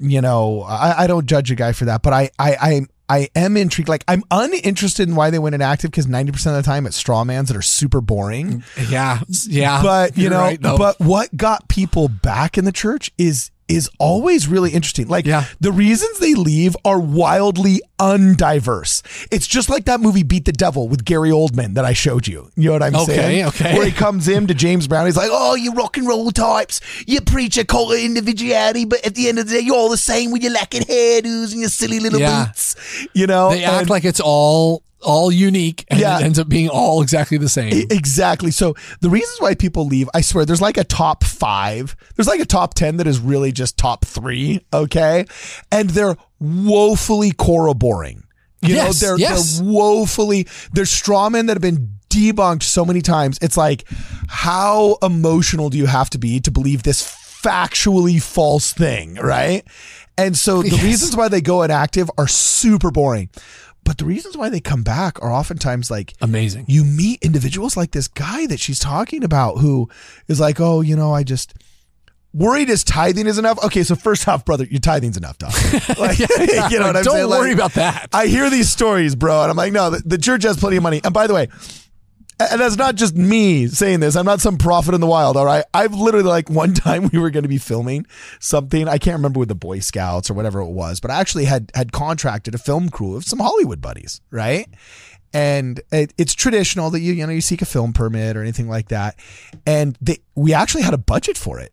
you 0.00 0.20
know, 0.20 0.62
I, 0.62 1.04
I 1.04 1.06
don't 1.06 1.26
judge 1.26 1.50
a 1.50 1.54
guy 1.54 1.72
for 1.72 1.84
that. 1.86 2.02
But 2.02 2.12
I, 2.12 2.30
I, 2.38 2.56
I, 2.60 2.80
I 3.08 3.28
am 3.36 3.56
intrigued. 3.56 3.88
Like 3.88 4.02
I'm 4.08 4.24
uninterested 4.32 5.08
in 5.08 5.14
why 5.14 5.30
they 5.30 5.38
went 5.38 5.54
inactive 5.54 5.92
because 5.92 6.08
90 6.08 6.32
percent 6.32 6.56
of 6.56 6.64
the 6.64 6.66
time 6.68 6.86
it's 6.86 6.96
straw 6.96 7.22
mans 7.22 7.48
that 7.48 7.56
are 7.56 7.62
super 7.62 8.00
boring. 8.00 8.64
Yeah, 8.88 9.20
yeah. 9.46 9.80
But 9.80 10.18
you 10.18 10.28
know, 10.28 10.40
right, 10.40 10.60
but 10.60 10.98
what 10.98 11.34
got 11.36 11.68
people 11.68 12.08
back 12.08 12.58
in 12.58 12.64
the 12.64 12.72
church 12.72 13.12
is 13.16 13.52
is 13.68 13.90
always 13.98 14.46
really 14.48 14.70
interesting. 14.70 15.08
Like 15.08 15.26
Yeah. 15.26 15.44
the 15.60 15.72
reasons 15.72 16.18
they 16.18 16.34
leave 16.34 16.76
are 16.84 16.98
wildly 17.00 17.80
undiverse. 17.98 19.02
It's 19.30 19.46
just 19.46 19.68
like 19.68 19.84
that 19.86 20.00
movie 20.00 20.22
Beat 20.22 20.44
the 20.44 20.52
Devil 20.52 20.88
with 20.88 21.04
Gary 21.04 21.30
Oldman 21.30 21.74
that 21.74 21.84
I 21.84 21.92
showed 21.92 22.26
you. 22.26 22.50
You 22.56 22.66
know 22.66 22.72
what 22.74 22.82
I'm 22.82 22.96
Okay, 22.96 23.16
saying? 23.16 23.44
okay. 23.46 23.74
Where 23.74 23.84
he 23.86 23.92
comes 23.92 24.28
in 24.28 24.46
to 24.46 24.54
James 24.54 24.86
Brown, 24.86 25.06
he's 25.06 25.16
like, 25.16 25.30
"Oh, 25.32 25.54
you 25.54 25.72
rock 25.72 25.96
and 25.96 26.06
roll 26.06 26.30
types. 26.30 26.80
You 27.06 27.20
preach 27.20 27.56
a 27.58 27.64
cult 27.64 27.92
of 27.92 27.98
individuality, 27.98 28.84
but 28.84 29.04
at 29.04 29.14
the 29.14 29.28
end 29.28 29.38
of 29.38 29.48
the 29.48 29.54
day, 29.54 29.60
you're 29.60 29.76
all 29.76 29.88
the 29.90 29.96
same 29.96 30.30
with 30.30 30.42
your 30.42 30.52
lacking 30.52 30.82
hairdos 30.82 31.52
and 31.52 31.60
your 31.60 31.70
silly 31.70 31.98
little 32.00 32.20
Yeah. 32.20 32.46
boots." 32.46 32.76
You 33.14 33.26
know, 33.26 33.50
they 33.50 33.64
act 33.64 33.88
like 33.90 34.04
it's 34.04 34.20
all 34.20 34.82
all 35.06 35.30
unique, 35.32 35.84
and 35.88 36.00
Yeah. 36.00 36.18
it 36.18 36.24
ends 36.24 36.38
up 36.38 36.48
being 36.48 36.68
all 36.68 37.00
exactly 37.00 37.38
the 37.38 37.48
same. 37.48 37.86
Exactly. 37.90 38.50
So 38.50 38.74
the 39.00 39.08
reasons 39.08 39.40
why 39.40 39.54
people 39.54 39.86
leave, 39.86 40.08
I 40.12 40.20
swear, 40.20 40.44
there's 40.44 40.60
like 40.60 40.76
a 40.76 40.84
top 40.84 41.22
five. 41.24 41.96
There's 42.16 42.26
like 42.26 42.40
a 42.40 42.44
top 42.44 42.74
10 42.74 42.96
that 42.98 43.06
is 43.06 43.18
really 43.20 43.52
just 43.52 43.78
top 43.78 44.04
three. 44.04 44.60
Okay. 44.74 45.24
And 45.70 45.90
they're 45.90 46.16
woefully 46.40 47.30
Cora 47.32 47.72
boring. 47.74 48.24
You 48.62 48.74
Yes, 48.74 49.00
know, 49.00 49.08
they're, 49.08 49.18
yes. 49.18 49.58
they're 49.60 49.66
woefully, 49.68 50.46
there's 50.72 50.90
strawmen 50.90 51.46
that 51.46 51.54
have 51.54 51.62
been 51.62 51.90
debunked 52.10 52.62
so 52.64 52.84
many 52.84 53.00
times. 53.00 53.38
It's 53.40 53.56
like, 53.56 53.84
how 54.28 54.98
emotional 55.02 55.70
do 55.70 55.78
you 55.78 55.86
have 55.86 56.10
to 56.10 56.18
be 56.18 56.40
to 56.40 56.50
believe 56.50 56.82
this 56.82 57.02
factually 57.02 58.20
false 58.20 58.72
thing? 58.72 59.14
Right. 59.14 59.62
And 60.18 60.36
so 60.36 60.62
the 60.62 60.70
Yes. 60.70 60.82
reasons 60.82 61.16
why 61.16 61.28
they 61.28 61.42
go 61.42 61.62
inactive 61.62 62.10
are 62.16 62.26
super 62.26 62.90
boring. 62.90 63.28
But 63.86 63.96
the 63.98 64.04
reasons 64.04 64.36
why 64.36 64.50
they 64.50 64.60
come 64.60 64.82
back 64.82 65.22
are 65.22 65.32
oftentimes 65.32 65.90
like 65.90 66.12
Amazing. 66.20 66.64
you 66.68 66.84
meet 66.84 67.22
individuals 67.22 67.76
like 67.76 67.92
this 67.92 68.08
guy 68.08 68.46
that 68.48 68.60
she's 68.60 68.78
talking 68.80 69.22
about 69.24 69.58
who 69.58 69.88
is 70.28 70.40
like, 70.40 70.60
oh, 70.60 70.80
you 70.82 70.96
know, 70.96 71.14
I 71.14 71.22
just 71.22 71.54
worried 72.34 72.68
his 72.68 72.82
tithing 72.84 73.26
is 73.26 73.38
enough. 73.38 73.62
Okay, 73.64 73.82
so 73.84 73.94
first 73.94 74.26
off, 74.28 74.44
brother, 74.44 74.64
your 74.64 74.80
tithing's 74.80 75.16
enough, 75.16 75.38
dog. 75.38 75.52
Like, 75.98 76.18
you 76.70 76.78
know 76.78 76.88
what 76.88 76.96
I'm 76.96 77.04
Don't 77.04 77.14
saying? 77.14 77.28
worry 77.30 77.50
Like, 77.50 77.54
about 77.54 77.72
that. 77.74 78.08
I 78.12 78.26
hear 78.26 78.50
these 78.50 78.68
stories, 78.70 79.14
bro, 79.14 79.42
and 79.42 79.50
I'm 79.52 79.56
like, 79.56 79.72
no, 79.72 79.88
the, 79.90 80.02
the 80.04 80.18
church 80.18 80.42
has 80.42 80.56
plenty 80.58 80.76
of 80.76 80.82
money. 80.82 81.00
And 81.04 81.14
by 81.14 81.26
the 81.28 81.32
way, 81.34 81.48
and 82.38 82.60
that's 82.60 82.76
not 82.76 82.96
just 82.96 83.16
me 83.16 83.66
saying 83.66 84.00
this. 84.00 84.14
I'm 84.14 84.26
not 84.26 84.40
some 84.40 84.58
prophet 84.58 84.94
in 84.94 85.00
the 85.00 85.06
wild. 85.06 85.36
All 85.36 85.46
right. 85.46 85.64
I've 85.72 85.94
literally 85.94 86.28
like 86.28 86.50
one 86.50 86.74
time 86.74 87.08
we 87.12 87.18
were 87.18 87.30
going 87.30 87.44
to 87.44 87.48
be 87.48 87.58
filming 87.58 88.06
something. 88.40 88.88
I 88.88 88.98
can't 88.98 89.16
remember 89.16 89.38
with 89.38 89.48
the 89.48 89.54
Boy 89.54 89.80
Scouts 89.80 90.30
or 90.30 90.34
whatever 90.34 90.60
it 90.60 90.70
was, 90.70 91.00
but 91.00 91.10
I 91.10 91.20
actually 91.20 91.46
had 91.46 91.70
had 91.74 91.92
contracted 91.92 92.54
a 92.54 92.58
film 92.58 92.90
crew 92.90 93.16
of 93.16 93.24
some 93.24 93.38
Hollywood 93.38 93.80
buddies, 93.80 94.20
right? 94.30 94.68
And 95.32 95.80
it, 95.92 96.12
it's 96.18 96.34
traditional 96.34 96.90
that 96.90 97.00
you 97.00 97.12
you 97.12 97.26
know 97.26 97.32
you 97.32 97.40
seek 97.40 97.62
a 97.62 97.66
film 97.66 97.92
permit 97.92 98.36
or 98.36 98.42
anything 98.42 98.68
like 98.68 98.88
that, 98.88 99.16
and 99.66 99.96
they 100.00 100.18
we 100.34 100.52
actually 100.54 100.82
had 100.82 100.94
a 100.94 100.98
budget 100.98 101.36
for 101.36 101.58
it. 101.58 101.72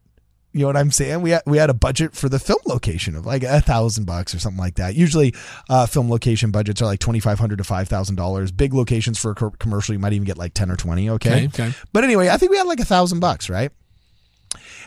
You 0.53 0.61
know 0.61 0.67
what 0.67 0.77
I'm 0.77 0.91
saying? 0.91 1.21
We 1.21 1.31
had, 1.31 1.41
we 1.47 1.57
had 1.57 1.71
a 1.71 1.73
budget 1.73 2.15
for 2.15 2.29
the 2.29 2.37
film 2.37 2.59
location 2.67 3.15
of 3.15 3.25
like 3.25 3.41
a 3.43 3.59
thousand 3.59 4.05
bucks 4.05 4.35
or 4.35 4.39
something 4.39 4.59
like 4.59 4.75
that. 4.75 4.95
Usually, 4.95 5.33
uh, 5.67 5.87
film 5.87 6.09
location 6.09 6.51
budgets 6.51 6.79
are 6.81 6.85
like 6.85 6.99
twenty 6.99 7.19
five 7.19 7.39
hundred 7.39 7.57
to 7.57 7.63
five 7.63 7.89
thousand 7.89 8.17
dollars. 8.17 8.51
Big 8.51 8.73
locations 8.73 9.17
for 9.17 9.31
a 9.31 9.35
co- 9.35 9.49
commercial, 9.49 9.93
you 9.93 9.99
might 9.99 10.13
even 10.13 10.25
get 10.25 10.37
like 10.37 10.53
ten 10.53 10.69
or 10.69 10.75
twenty. 10.75 11.09
Okay? 11.09 11.45
Okay, 11.45 11.65
okay. 11.65 11.73
But 11.91 12.03
anyway, 12.03 12.29
I 12.29 12.37
think 12.37 12.51
we 12.51 12.57
had 12.57 12.67
like 12.67 12.79
a 12.79 12.85
thousand 12.85 13.19
bucks, 13.19 13.49
right? 13.49 13.71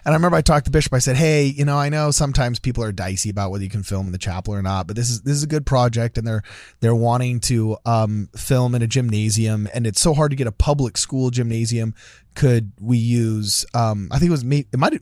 And 0.05 0.13
I 0.13 0.17
remember 0.17 0.37
I 0.37 0.43
talked 0.43 0.67
to 0.67 0.71
Bishop. 0.71 0.95
I 0.95 1.01
said, 1.01 1.17
"Hey, 1.17 1.47
you 1.47 1.65
know, 1.65 1.77
I 1.77 1.89
know 1.89 2.13
sometimes 2.13 2.61
people 2.61 2.85
are 2.85 2.93
dicey 2.93 3.31
about 3.31 3.51
whether 3.51 3.65
you 3.65 3.71
can 3.71 3.83
film 3.83 4.07
in 4.07 4.13
the 4.13 4.19
chapel 4.19 4.55
or 4.55 4.63
not, 4.63 4.87
but 4.87 4.95
this 4.95 5.11
is 5.11 5.23
this 5.23 5.35
is 5.35 5.43
a 5.43 5.49
good 5.49 5.67
project, 5.67 6.17
and 6.17 6.25
they're 6.25 6.43
they're 6.79 6.95
wanting 6.95 7.41
to 7.41 7.77
um, 7.85 8.29
film 8.37 8.77
in 8.77 8.83
a 8.83 8.87
gymnasium, 8.87 9.69
and 9.75 9.85
it's 9.85 10.01
so 10.01 10.15
hard 10.15 10.31
to 10.31 10.37
get 10.37 10.47
a 10.47 10.53
public 10.53 10.97
school 10.97 11.31
gymnasium. 11.31 11.93
Could 12.37 12.71
we 12.81 12.99
use? 12.99 13.67
Um, 13.75 14.09
I 14.13 14.21
think 14.21 14.29
it 14.29 14.33
was 14.33 14.45
me. 14.45 14.67
It 14.73 14.79
might. 14.79 15.01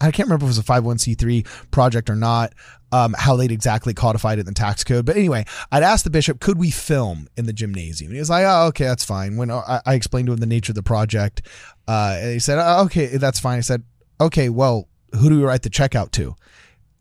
I 0.00 0.10
can't 0.10 0.28
remember 0.28 0.46
if 0.46 0.48
it 0.48 0.56
was 0.56 0.58
a 0.58 0.62
501c3 0.62 1.70
project 1.70 2.10
or 2.10 2.16
not, 2.16 2.52
um, 2.90 3.14
how 3.16 3.36
they'd 3.36 3.52
exactly 3.52 3.94
codified 3.94 4.38
it 4.38 4.40
in 4.40 4.46
the 4.46 4.52
tax 4.52 4.84
code. 4.84 5.06
But 5.06 5.16
anyway, 5.16 5.44
I'd 5.70 5.82
asked 5.82 6.04
the 6.04 6.10
bishop, 6.10 6.40
could 6.40 6.58
we 6.58 6.70
film 6.70 7.28
in 7.36 7.46
the 7.46 7.52
gymnasium? 7.52 8.10
And 8.10 8.16
he 8.16 8.20
was 8.20 8.30
like, 8.30 8.44
oh, 8.46 8.66
okay, 8.68 8.84
that's 8.84 9.04
fine. 9.04 9.36
When 9.36 9.50
I, 9.50 9.80
I 9.86 9.94
explained 9.94 10.26
to 10.26 10.32
him 10.32 10.40
the 10.40 10.46
nature 10.46 10.72
of 10.72 10.76
the 10.76 10.82
project, 10.82 11.42
uh, 11.86 12.18
and 12.20 12.32
he 12.32 12.38
said, 12.38 12.58
oh, 12.58 12.84
okay, 12.84 13.16
that's 13.16 13.40
fine. 13.40 13.58
I 13.58 13.62
said, 13.62 13.84
okay, 14.20 14.48
well, 14.48 14.88
who 15.14 15.28
do 15.28 15.36
we 15.36 15.44
write 15.44 15.62
the 15.62 15.70
check 15.70 15.94
out 15.94 16.12
to? 16.12 16.34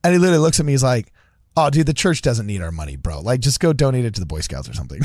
And 0.04 0.14
he 0.14 0.20
literally 0.20 0.42
looks 0.42 0.60
at 0.60 0.66
me, 0.66 0.74
he's 0.74 0.84
like, 0.84 1.12
oh, 1.58 1.70
dude, 1.70 1.86
the 1.86 1.94
church 1.94 2.22
doesn't 2.22 2.48
need 2.48 2.62
our 2.62 2.72
money, 2.72 2.96
bro. 2.96 3.20
Like, 3.20 3.42
just 3.42 3.60
go 3.60 3.74
donate 3.74 4.06
it 4.06 4.14
to 4.16 4.20
the 4.20 4.26
Boy 4.26 4.42
Scouts 4.42 4.70
or 4.70 4.74
something. 4.74 5.02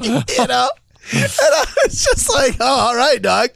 you 0.38 0.46
know? 0.46 0.70
And 1.12 1.24
I 1.40 1.64
was 1.84 2.04
just 2.04 2.28
like, 2.32 2.56
oh, 2.60 2.64
all 2.64 2.96
right, 2.96 3.20
dog. 3.20 3.50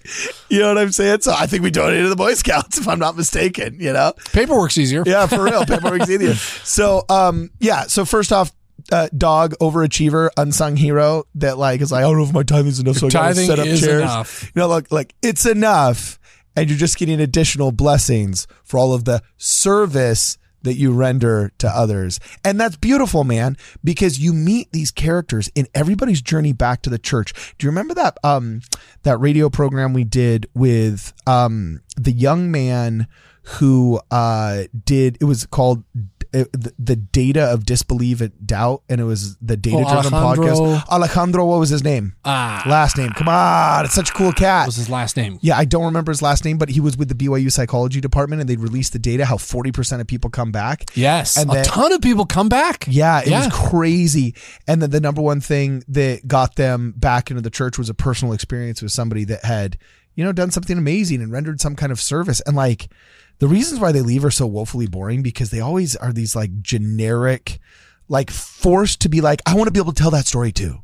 You 0.48 0.60
know 0.60 0.68
what 0.68 0.78
I'm 0.78 0.92
saying? 0.92 1.22
So 1.22 1.32
I 1.36 1.46
think 1.46 1.62
we 1.62 1.70
donated 1.70 2.04
to 2.04 2.08
the 2.08 2.16
Boy 2.16 2.34
Scouts, 2.34 2.78
if 2.78 2.88
I'm 2.88 2.98
not 2.98 3.16
mistaken, 3.16 3.76
you 3.80 3.92
know? 3.92 4.12
Paperwork's 4.32 4.78
easier. 4.78 5.02
Yeah, 5.06 5.26
for 5.26 5.42
real. 5.42 5.64
Paperwork's 5.64 6.08
easier. 6.10 6.34
So, 6.34 7.04
um, 7.08 7.50
yeah. 7.58 7.82
So 7.84 8.04
first 8.04 8.32
off, 8.32 8.52
uh, 8.92 9.08
dog 9.16 9.54
overachiever, 9.60 10.30
unsung 10.36 10.76
hero 10.76 11.24
that 11.36 11.58
like 11.58 11.80
is 11.80 11.92
like, 11.92 12.00
I 12.00 12.08
don't 12.08 12.16
know 12.18 12.24
if 12.24 12.32
my 12.32 12.42
tithing's 12.42 12.80
enough, 12.80 12.96
so 12.96 13.06
I 13.06 13.10
gotta 13.10 13.34
set 13.34 13.58
up 13.58 13.66
is 13.66 13.80
chairs. 13.80 14.02
enough. 14.02 14.50
You 14.54 14.62
know, 14.62 14.68
like 14.68 14.90
like 14.90 15.14
it's 15.22 15.46
enough, 15.46 16.18
and 16.56 16.68
you're 16.68 16.78
just 16.78 16.96
getting 16.98 17.20
additional 17.20 17.72
blessings 17.72 18.46
for 18.64 18.78
all 18.78 18.92
of 18.92 19.04
the 19.04 19.22
service 19.36 20.38
that 20.62 20.74
you 20.74 20.92
render 20.92 21.52
to 21.58 21.68
others. 21.68 22.20
And 22.44 22.60
that's 22.60 22.76
beautiful, 22.76 23.24
man, 23.24 23.56
because 23.82 24.18
you 24.18 24.32
meet 24.32 24.72
these 24.72 24.90
characters 24.90 25.50
in 25.54 25.66
everybody's 25.74 26.22
journey 26.22 26.52
back 26.52 26.82
to 26.82 26.90
the 26.90 26.98
church. 26.98 27.32
Do 27.58 27.66
you 27.66 27.70
remember 27.70 27.94
that 27.94 28.18
um 28.24 28.60
that 29.02 29.18
radio 29.18 29.48
program 29.50 29.92
we 29.92 30.04
did 30.04 30.46
with 30.54 31.12
um 31.26 31.80
the 31.96 32.12
young 32.12 32.50
man 32.50 33.06
who 33.42 34.00
uh 34.10 34.64
did 34.84 35.16
it 35.20 35.24
was 35.24 35.46
called 35.46 35.84
uh, 36.32 36.44
the, 36.52 36.72
the 36.78 36.96
data 36.96 37.42
of 37.52 37.64
disbelief 37.66 38.20
and 38.20 38.32
doubt 38.46 38.82
and 38.88 39.00
it 39.00 39.04
was 39.04 39.36
the 39.38 39.56
data 39.56 39.84
driven 39.90 40.14
Alejandro- 40.14 40.46
podcast 40.54 40.88
alejandro 40.88 41.44
what 41.46 41.58
was 41.58 41.70
his 41.70 41.82
name 41.82 42.14
Ah, 42.24 42.62
last 42.68 42.96
name 42.96 43.10
come 43.10 43.28
on 43.28 43.84
it's 43.84 43.94
such 43.94 44.10
a 44.10 44.12
cool 44.12 44.32
cat 44.32 44.60
What 44.62 44.66
was 44.68 44.76
his 44.76 44.90
last 44.90 45.16
name. 45.16 45.38
yeah, 45.42 45.56
I 45.56 45.64
don't 45.64 45.84
remember 45.86 46.10
his 46.12 46.22
last 46.22 46.44
name, 46.44 46.58
but 46.58 46.68
he 46.68 46.80
was 46.80 46.96
with 46.96 47.08
the 47.08 47.14
BYU 47.14 47.50
psychology 47.50 48.00
department 48.00 48.40
and 48.40 48.48
they 48.48 48.56
released 48.56 48.92
the 48.92 48.98
data 48.98 49.24
how 49.24 49.36
40% 49.36 50.00
of 50.00 50.06
people 50.06 50.30
come 50.30 50.52
back. 50.52 50.90
Yes, 50.94 51.36
And 51.36 51.50
a 51.50 51.54
then- 51.54 51.64
ton 51.64 51.92
of 51.92 52.00
people 52.00 52.26
come 52.26 52.48
back. 52.48 52.86
Yeah, 52.88 53.20
it 53.20 53.28
Yeah. 53.28 53.46
was 53.46 53.54
crazy. 53.54 54.34
And 54.68 54.80
then 54.82 54.90
the 54.90 55.00
number 55.00 55.22
one 55.22 55.40
thing 55.40 55.82
that 55.88 56.26
got 56.28 56.56
them 56.56 56.94
back 56.96 57.30
into 57.30 57.42
the 57.42 57.50
church 57.50 57.78
was 57.78 57.88
a 57.88 57.94
personal 57.94 58.32
experience 58.34 58.82
with 58.82 58.92
somebody 58.92 59.24
that 59.24 59.44
had, 59.44 59.78
you 60.20 60.26
know, 60.26 60.32
done 60.32 60.50
something 60.50 60.76
amazing 60.76 61.22
and 61.22 61.32
rendered 61.32 61.62
some 61.62 61.74
kind 61.74 61.90
of 61.90 61.98
service. 61.98 62.42
And 62.42 62.54
like 62.54 62.90
the 63.38 63.48
reasons 63.48 63.80
why 63.80 63.90
they 63.90 64.02
leave 64.02 64.22
are 64.22 64.30
so 64.30 64.46
woefully 64.46 64.86
boring 64.86 65.22
because 65.22 65.48
they 65.48 65.60
always 65.60 65.96
are 65.96 66.12
these 66.12 66.36
like 66.36 66.60
generic, 66.60 67.58
like 68.06 68.30
forced 68.30 69.00
to 69.00 69.08
be 69.08 69.22
like, 69.22 69.40
I 69.46 69.54
want 69.54 69.68
to 69.68 69.72
be 69.72 69.80
able 69.80 69.94
to 69.94 70.02
tell 70.02 70.10
that 70.10 70.26
story 70.26 70.52
too. 70.52 70.82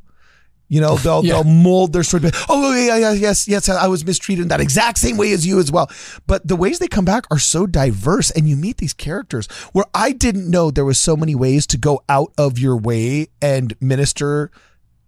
You 0.68 0.81
know, 0.81 0.96
they'll 0.96 1.22
Yeah. 1.25 1.35
they'll 1.35 1.44
mold 1.44 1.92
their 1.92 2.03
story. 2.03 2.31
Oh 2.49 2.75
yeah, 2.75 2.96
yeah, 2.96 3.12
yes, 3.12 3.46
yes. 3.46 3.68
I 3.68 3.88
was 3.88 4.07
mistreated 4.07 4.44
in 4.44 4.49
that 4.49 4.62
exact 4.62 4.96
same 4.96 5.18
way 5.18 5.33
as 5.33 5.46
you 5.46 5.59
as 5.59 5.70
well. 5.70 5.90
But 6.27 6.49
the 6.49 6.57
ways 6.57 6.79
they 6.79 6.88
come 6.88 7.05
back 7.05 7.27
are 7.31 7.38
so 7.38 7.66
diverse, 7.66 8.31
and 8.31 8.49
you 8.49 8.57
meet 8.57 8.79
these 8.79 8.94
characters 8.94 9.49
where 9.75 9.85
I 9.92 10.12
didn't 10.12 10.51
know 10.51 10.70
there 10.70 10.87
was 10.87 10.99
so 10.99 11.14
many 11.14 11.35
ways 11.35 11.66
to 11.66 11.77
go 11.77 12.03
out 12.09 12.33
of 12.38 12.59
your 12.59 12.79
way 12.79 13.29
and 13.42 13.75
minister 13.83 14.51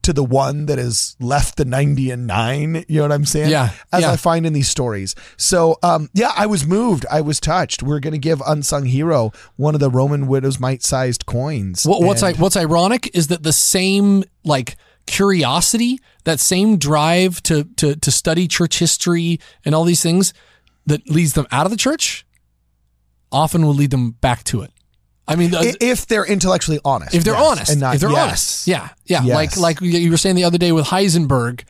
to 0.02 0.12
the 0.12 0.24
one 0.24 0.66
that 0.66 0.78
has 0.78 1.16
left 1.20 1.56
the 1.56 1.64
90 1.64 2.10
and 2.10 2.26
9 2.26 2.84
you 2.88 2.96
know 2.96 3.02
what 3.02 3.12
i'm 3.12 3.24
saying? 3.24 3.50
Yeah, 3.50 3.70
as 3.92 4.02
yeah. 4.02 4.12
i 4.12 4.16
find 4.16 4.46
in 4.46 4.52
these 4.52 4.68
stories. 4.68 5.14
So 5.36 5.76
um 5.82 6.08
yeah 6.14 6.32
i 6.36 6.46
was 6.46 6.66
moved. 6.66 7.04
I 7.10 7.20
was 7.20 7.40
touched. 7.40 7.82
We're 7.82 8.00
gonna 8.00 8.18
give 8.18 8.40
unsung 8.46 8.86
hero 8.86 9.32
one 9.56 9.74
of 9.74 9.80
the 9.80 9.90
roman 9.90 10.26
widow's 10.26 10.58
mite 10.60 10.82
sized 10.82 11.26
coins. 11.26 11.84
What, 11.84 12.02
what's 12.02 12.22
And- 12.22 12.36
I, 12.36 12.40
what's 12.40 12.56
ironic 12.56 13.14
is 13.14 13.26
that 13.28 13.42
the 13.42 13.52
same 13.52 14.24
like 14.44 14.76
curiosity, 15.06 15.98
that 16.24 16.38
same 16.40 16.76
drive 16.78 17.42
to 17.44 17.64
to 17.76 17.96
to 17.96 18.10
study 18.10 18.46
church 18.46 18.78
history 18.78 19.40
and 19.64 19.74
all 19.74 19.84
these 19.84 20.02
things 20.02 20.32
that 20.86 21.08
leads 21.10 21.32
them 21.34 21.46
out 21.50 21.66
of 21.66 21.70
the 21.70 21.76
church, 21.76 22.26
often 23.32 23.66
will 23.66 23.74
lead 23.74 23.90
them 23.90 24.12
back 24.12 24.44
to 24.44 24.62
it. 24.62 24.70
I 25.28 25.36
mean, 25.36 25.54
I- 25.54 25.74
if 25.80 26.06
they're 26.06 26.24
intellectually 26.24 26.80
honest 26.84 27.14
if 27.14 27.22
they're 27.22 27.34
yes, 27.34 27.50
honest, 27.50 27.70
and 27.72 27.80
not 27.80 27.94
if 27.94 28.00
they're 28.00 28.10
yes. 28.10 28.28
honest, 28.28 28.66
yeah, 28.66 28.88
yeah. 29.04 29.22
Yes. 29.22 29.34
Like 29.34 29.56
like 29.56 29.80
you 29.80 30.10
were 30.10 30.16
saying 30.16 30.36
the 30.36 30.44
other 30.44 30.58
day 30.58 30.72
with 30.72 30.86
Heisenberg, 30.86 31.64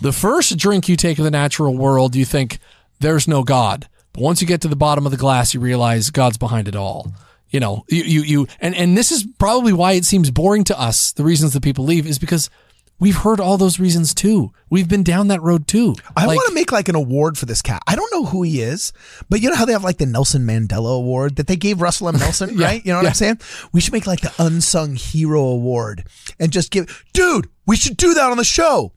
the 0.00 0.12
first 0.12 0.56
drink 0.58 0.88
you 0.88 0.96
take 0.96 1.18
of 1.18 1.24
the 1.24 1.30
natural 1.30 1.76
world, 1.76 2.14
you 2.14 2.24
think 2.24 2.58
there's 3.00 3.26
no 3.26 3.42
God, 3.42 3.88
but 4.12 4.22
once 4.22 4.40
you 4.40 4.46
get 4.46 4.60
to 4.62 4.68
the 4.68 4.76
bottom 4.76 5.06
of 5.06 5.12
the 5.12 5.18
glass, 5.18 5.54
you 5.54 5.60
realize 5.60 6.10
God's 6.10 6.36
behind 6.38 6.68
it 6.68 6.76
all. 6.76 7.12
You 7.50 7.60
know, 7.60 7.84
you, 7.88 8.02
you, 8.02 8.22
you, 8.22 8.46
and, 8.60 8.74
and 8.74 8.94
this 8.96 9.10
is 9.10 9.26
probably 9.38 9.72
why 9.72 9.92
it 9.92 10.04
seems 10.04 10.30
boring 10.30 10.64
to 10.64 10.78
us. 10.78 11.12
The 11.12 11.24
reasons 11.24 11.54
that 11.54 11.62
people 11.62 11.86
leave 11.86 12.06
is 12.06 12.18
because 12.18 12.50
we've 13.00 13.16
heard 13.18 13.40
all 13.40 13.56
those 13.58 13.78
reasons 13.80 14.12
too. 14.14 14.52
We've 14.70 14.88
been 14.88 15.02
down 15.02 15.28
that 15.28 15.40
road 15.42 15.66
too. 15.66 15.94
I 16.16 16.26
Like, 16.26 16.36
want 16.36 16.48
to 16.48 16.54
make 16.54 16.72
like 16.72 16.88
an 16.88 16.94
award 16.94 17.38
for 17.38 17.46
this 17.46 17.62
cat. 17.62 17.82
I 17.86 17.96
don't 17.96 18.12
know 18.12 18.24
who 18.26 18.42
he 18.42 18.60
is, 18.60 18.92
but 19.28 19.40
you 19.40 19.48
know 19.50 19.56
how 19.56 19.64
they 19.64 19.72
have 19.72 19.84
like 19.84 19.98
the 19.98 20.06
Nelson 20.06 20.46
Mandela 20.46 20.96
Award 20.96 21.36
that 21.36 21.46
they 21.46 21.56
gave 21.56 21.80
Russell 21.80 22.08
M. 22.08 22.16
Nelson, 22.18 22.58
Yeah, 22.58 22.66
right? 22.66 22.84
You 22.84 22.92
know 22.92 22.98
what 22.98 23.02
yeah. 23.04 23.08
I'm 23.10 23.14
saying? 23.14 23.40
We 23.72 23.80
should 23.80 23.92
make 23.92 24.06
like 24.06 24.20
the 24.20 24.32
Unsung 24.38 24.96
Hero 24.96 25.42
Award 25.42 26.04
and 26.40 26.52
just 26.52 26.70
give, 26.70 27.04
dude, 27.12 27.48
we 27.66 27.76
should 27.76 27.96
do 27.96 28.14
that 28.14 28.30
on 28.30 28.36
the 28.36 28.44
show. 28.44 28.92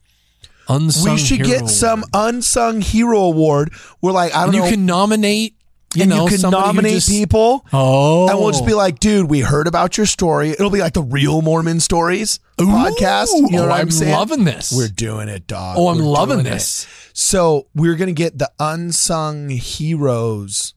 unsung 0.67 1.13
we 1.13 1.17
should 1.19 1.43
get 1.43 1.67
some. 1.69 2.03
Unsung 2.13 2.81
Hero 2.81 3.19
Award 3.19 3.73
where 3.99 4.13
like, 4.13 4.33
I 4.33 4.45
don't 4.45 4.49
And 4.49 4.55
you 4.55 4.61
know. 4.61 4.69
can 4.69 4.85
nominate, 4.85 5.55
you 5.95 6.03
and 6.03 6.09
know, 6.09 6.27
you 6.27 6.37
can 6.37 6.49
nominate 6.51 6.93
just- 6.93 7.09
people. 7.09 7.65
Oh, 7.73 8.29
And 8.29 8.39
we'll 8.39 8.51
just 8.51 8.65
be 8.65 8.73
like, 8.73 8.99
dude, 8.99 9.29
we 9.29 9.41
heard 9.41 9.67
about 9.67 9.97
your 9.97 10.05
story. 10.05 10.49
It'll 10.51 10.69
be 10.69 10.79
like 10.79 10.93
the 10.93 11.01
real 11.03 11.41
Mormon 11.41 11.79
stories 11.79 12.39
podcast. 12.57 13.27
You 13.33 13.49
know 13.51 13.63
oh, 13.63 13.67
what 13.67 13.71
I'm, 13.71 13.81
I'm 13.81 13.91
saying? 13.91 14.11
loving 14.13 14.43
this. 14.43 14.71
We're 14.71 14.87
doing 14.87 15.27
it, 15.29 15.47
dog. 15.47 15.77
Oh, 15.77 15.87
I'm 15.89 15.97
We're 15.97 16.03
loving 16.03 16.37
doing 16.37 16.45
it. 16.47 16.49
this. 16.51 16.87
So 17.13 17.67
we're 17.75 17.95
gonna 17.95 18.13
get 18.13 18.37
the 18.37 18.49
unsung 18.59 19.49
heroes 19.49 20.73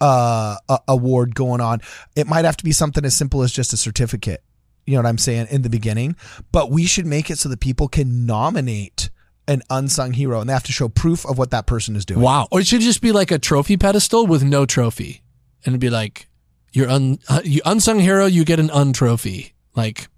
uh, 0.00 0.56
a- 0.68 0.78
award 0.88 1.34
going 1.34 1.60
on. 1.60 1.80
It 2.16 2.26
might 2.26 2.44
have 2.44 2.56
to 2.58 2.64
be 2.64 2.72
something 2.72 3.04
as 3.04 3.14
simple 3.16 3.42
as 3.42 3.52
just 3.52 3.72
a 3.72 3.76
certificate. 3.76 4.42
You 4.86 4.94
know 4.94 5.02
what 5.02 5.08
I'm 5.08 5.18
saying 5.18 5.46
in 5.50 5.62
the 5.62 5.70
beginning, 5.70 6.14
but 6.52 6.70
we 6.70 6.84
should 6.84 7.06
make 7.06 7.30
it 7.30 7.38
so 7.38 7.48
that 7.48 7.60
people 7.60 7.88
can 7.88 8.26
nominate 8.26 9.03
an 9.46 9.62
unsung 9.70 10.12
hero 10.12 10.40
and 10.40 10.48
they 10.48 10.52
have 10.54 10.64
to 10.64 10.72
show 10.72 10.88
proof 10.88 11.26
of 11.26 11.38
what 11.38 11.50
that 11.50 11.66
person 11.66 11.96
is 11.96 12.04
doing. 12.04 12.20
Wow. 12.20 12.48
Or 12.50 12.60
it 12.60 12.66
should 12.66 12.80
just 12.80 13.00
be 13.00 13.12
like 13.12 13.30
a 13.30 13.38
trophy 13.38 13.76
pedestal 13.76 14.26
with 14.26 14.42
no 14.42 14.66
trophy. 14.66 15.22
And 15.64 15.72
it'd 15.72 15.80
be 15.80 15.90
like, 15.90 16.28
you're 16.72 16.88
un, 16.88 17.18
uh, 17.28 17.40
you 17.44 17.60
unsung 17.64 18.00
hero, 18.00 18.26
you 18.26 18.44
get 18.44 18.58
an 18.58 18.68
untrophy. 18.68 19.52
Like, 19.74 20.08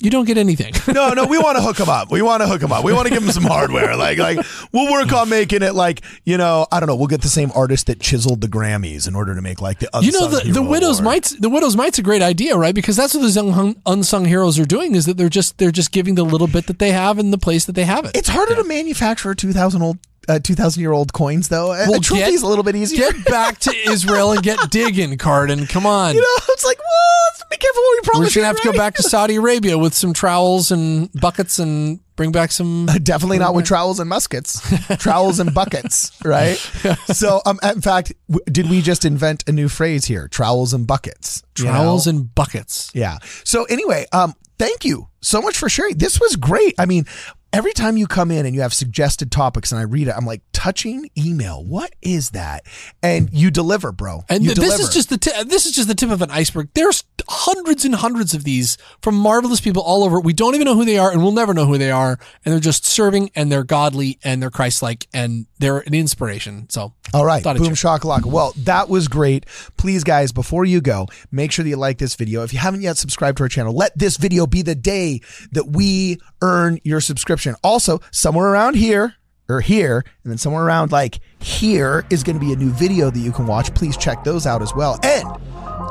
you 0.00 0.10
don't 0.10 0.24
get 0.26 0.38
anything. 0.38 0.72
No, 0.98 1.10
no, 1.12 1.26
we 1.26 1.38
want 1.38 1.56
to 1.58 1.62
hook 1.62 1.76
them 1.76 1.88
up. 1.90 2.10
We 2.10 2.22
want 2.22 2.40
to 2.42 2.46
hook 2.48 2.60
them 2.60 2.72
up. 2.72 2.82
We 2.82 2.92
want 2.94 3.06
to 3.08 3.12
give 3.12 3.22
them 3.22 3.30
some 3.30 3.44
hardware. 3.44 3.94
Like, 3.94 4.18
like 4.18 4.38
we'll 4.72 4.90
work 4.90 5.12
on 5.12 5.28
making 5.28 5.62
it 5.62 5.74
like 5.74 6.00
you 6.24 6.36
know, 6.38 6.66
I 6.72 6.80
don't 6.80 6.86
know. 6.88 6.96
We'll 6.96 7.06
get 7.08 7.20
the 7.22 7.28
same 7.28 7.52
artist 7.54 7.86
that 7.88 8.00
chiseled 8.00 8.40
the 8.40 8.48
Grammys 8.48 9.06
in 9.06 9.14
order 9.14 9.34
to 9.34 9.42
make 9.42 9.60
like 9.60 9.78
the 9.80 9.88
other 9.94 10.06
you 10.06 10.12
know, 10.12 10.26
unsung 10.26 10.46
the, 10.46 10.52
the 10.54 10.62
widow's 10.62 11.00
mites, 11.02 11.30
the 11.38 11.50
widow's 11.50 11.76
mite's 11.76 11.98
a 11.98 12.02
great 12.02 12.22
idea, 12.22 12.56
right? 12.56 12.74
Because 12.74 12.96
that's 12.96 13.14
what 13.14 13.20
the 13.20 13.26
unsung, 13.40 13.76
unsung 13.86 14.24
heroes 14.24 14.58
are 14.58 14.64
doing 14.64 14.94
is 14.94 15.04
that 15.06 15.16
they're 15.18 15.28
just, 15.28 15.58
they're 15.58 15.70
just 15.70 15.92
giving 15.92 16.14
the 16.14 16.24
little 16.24 16.46
bit 16.48 16.66
that 16.68 16.78
they 16.78 16.92
have 16.92 17.18
in 17.18 17.30
the 17.30 17.38
place 17.38 17.66
that 17.66 17.74
they 17.74 17.84
have 17.84 18.04
it. 18.06 18.16
It's 18.16 18.28
harder 18.28 18.54
to 18.54 18.64
manufacture 18.64 19.34
two 19.34 19.52
thousand 19.52 19.82
old, 19.82 19.98
uh, 20.28 20.38
two 20.38 20.54
thousand 20.54 20.80
year 20.80 20.92
old 20.92 21.12
coins 21.12 21.48
though. 21.48 21.68
Well, 21.68 21.94
a 21.96 22.00
trophy 22.00 22.22
get- 22.22 22.42
a 22.42 22.46
little 22.46 22.64
bit 22.64 22.76
easier. 22.76 23.12
Get 23.12 23.24
back 23.26 23.58
to 23.60 23.74
Israel 23.90 24.32
and 24.32 24.42
get 24.42 24.58
digging, 24.70 25.16
Cardon. 25.18 25.66
Come 25.66 25.84
on. 25.86 26.14
you 26.14 26.20
know, 26.20 26.36
it's 26.48 26.64
like, 26.64 26.78
well, 26.78 27.30
let's 27.30 27.44
be 27.50 27.56
We're 28.14 28.30
gonna 28.30 28.46
have 28.46 28.56
to 28.60 28.64
go 28.64 28.72
back 28.72 28.94
to 28.94 29.02
Saudi 29.02 29.36
Arabia 29.36 29.76
with 29.78 29.94
some 29.94 30.12
trowels 30.12 30.70
and 30.70 31.10
buckets 31.12 31.58
and 31.58 32.00
bring 32.16 32.32
back 32.32 32.50
some. 32.52 32.86
Definitely 33.02 33.38
not 33.38 33.54
with 33.54 33.64
trowels 33.66 34.00
and 34.00 34.08
muskets, 34.08 34.60
trowels 34.98 35.38
and 35.40 35.52
buckets, 35.54 36.12
right? 36.24 36.56
So, 37.12 37.40
um, 37.46 37.58
in 37.62 37.80
fact, 37.80 38.12
w- 38.28 38.44
did 38.50 38.68
we 38.70 38.80
just 38.82 39.04
invent 39.04 39.44
a 39.48 39.52
new 39.52 39.68
phrase 39.68 40.04
here? 40.04 40.28
Trowels 40.28 40.72
and 40.74 40.86
buckets. 40.86 41.42
you 41.58 41.64
know? 41.64 41.70
Trowels 41.72 42.06
and 42.06 42.32
buckets. 42.34 42.90
Yeah. 42.94 43.18
So 43.44 43.64
anyway, 43.64 44.06
um, 44.12 44.34
thank 44.58 44.84
you 44.84 45.08
so 45.20 45.40
much 45.42 45.56
for 45.58 45.68
sharing. 45.68 45.96
This 45.98 46.20
was 46.20 46.36
great. 46.36 46.74
I 46.78 46.86
mean, 46.86 47.06
every 47.52 47.72
time 47.72 47.96
you 47.96 48.06
come 48.06 48.30
in 48.30 48.46
and 48.46 48.54
you 48.54 48.60
have 48.60 48.74
suggested 48.74 49.30
topics 49.30 49.72
and 49.72 49.78
I 49.78 49.82
read 49.82 50.08
it, 50.08 50.14
I'm 50.16 50.26
like, 50.26 50.42
touching 50.52 51.08
email. 51.16 51.64
What 51.64 51.94
is 52.02 52.30
that? 52.30 52.64
And 53.00 53.30
you 53.32 53.50
deliver, 53.50 53.92
bro. 53.92 54.24
And 54.28 54.42
you 54.42 54.54
th- 54.54 54.58
this 54.58 54.80
is 54.80 54.92
just 54.92 55.08
the 55.08 55.18
ti- 55.18 55.44
this 55.44 55.66
is 55.66 55.72
just 55.72 55.86
the 55.86 55.94
tip 55.94 56.10
of 56.10 56.20
an 56.20 56.30
iceberg. 56.32 56.68
There's 56.74 57.04
hundreds 57.28 57.84
and 57.84 57.94
hundreds 57.94 58.34
of 58.34 58.42
these 58.42 58.76
from 59.02 59.14
marvelous 59.14 59.60
people 59.60 59.82
all 59.82 60.02
over. 60.02 60.20
We 60.20 60.32
don't 60.32 60.54
even 60.56 60.64
know 60.64 60.74
who 60.74 60.84
they 60.84 60.98
are, 60.98 61.12
and 61.12 61.22
we'll 61.22 61.32
never 61.32 61.54
know 61.54 61.64
who 61.66 61.78
they 61.78 61.92
are. 61.92 62.18
And 62.44 62.52
they're 62.52 62.60
just 62.60 62.84
serving, 62.84 63.30
and 63.36 63.52
they're 63.52 63.62
godly, 63.64 64.18
and 64.24 64.42
they're 64.42 64.50
Christ-like, 64.50 65.06
and 65.14 65.46
they're 65.58 65.78
an 65.78 65.94
inspiration. 65.94 66.68
So, 66.70 66.94
All 67.14 67.24
right, 67.24 67.42
boom 67.44 67.74
shakalaka. 67.74 68.26
Well, 68.26 68.52
that 68.58 68.88
was 68.88 69.06
great. 69.06 69.46
Please, 69.76 70.02
guys, 70.02 70.32
before 70.32 70.64
you 70.64 70.80
go, 70.80 71.06
make 71.30 71.52
sure 71.52 71.62
that 71.62 71.68
you 71.68 71.76
like 71.76 71.98
this 71.98 72.16
video. 72.16 72.42
If 72.42 72.52
you 72.52 72.58
haven't 72.58 72.80
yet 72.82 72.96
subscribed 72.96 73.38
to 73.38 73.44
our 73.44 73.48
channel, 73.48 73.72
let 73.74 73.96
this 73.96 74.16
video 74.16 74.46
be 74.46 74.62
the 74.62 74.74
day 74.74 75.20
that 75.52 75.68
we 75.68 76.18
earn 76.42 76.80
your 76.82 77.00
subscription. 77.00 77.37
Also, 77.62 78.00
somewhere 78.10 78.48
around 78.48 78.74
here 78.74 79.14
or 79.48 79.60
here, 79.60 80.04
and 80.24 80.30
then 80.30 80.38
somewhere 80.38 80.64
around 80.64 80.92
like 80.92 81.20
here 81.40 82.04
is 82.10 82.22
going 82.22 82.38
to 82.38 82.44
be 82.44 82.52
a 82.52 82.56
new 82.56 82.70
video 82.70 83.10
that 83.10 83.18
you 83.18 83.32
can 83.32 83.46
watch. 83.46 83.72
Please 83.74 83.96
check 83.96 84.24
those 84.24 84.46
out 84.46 84.62
as 84.62 84.74
well. 84.74 84.98
And 85.02 85.26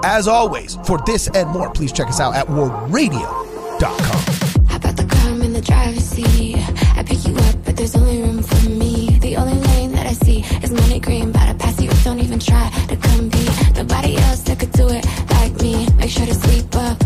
as 0.03 0.27
always, 0.27 0.75
for 0.85 0.99
this 1.05 1.27
and 1.29 1.49
more, 1.49 1.71
please 1.71 1.91
check 1.91 2.07
us 2.07 2.19
out 2.19 2.35
at 2.35 2.47
wardradio.com. 2.47 4.67
How 4.67 4.77
about 4.77 4.97
the 4.97 5.07
in 5.47 5.53
the 5.53 5.61
driver's 5.61 6.03
seat? 6.03 6.57
I 6.97 7.03
pick 7.03 7.25
you 7.25 7.35
up, 7.35 7.55
but 7.63 7.77
there's 7.77 7.95
only 7.95 8.21
room 8.21 8.43
for 8.43 8.69
me. 8.69 9.17
The 9.21 9.37
only 9.37 9.53
lane 9.53 9.91
that 9.93 10.05
I 10.05 10.13
see 10.13 10.41
is 10.63 10.71
money 10.71 10.99
green. 10.99 11.31
Pass 11.33 11.81
you, 11.81 11.89
don't 12.03 12.19
even 12.19 12.39
try 12.39 12.69
to 12.89 12.95
compete. 12.97 13.49
Nobody 13.75 14.17
else 14.17 14.41
that 14.41 14.59
could 14.59 14.73
do 14.73 14.89
it 14.89 15.05
like 15.31 15.53
me. 15.61 15.87
Make 15.95 16.09
sure 16.09 16.25
to 16.25 16.33
sweep 16.33 16.75
up 16.75 16.97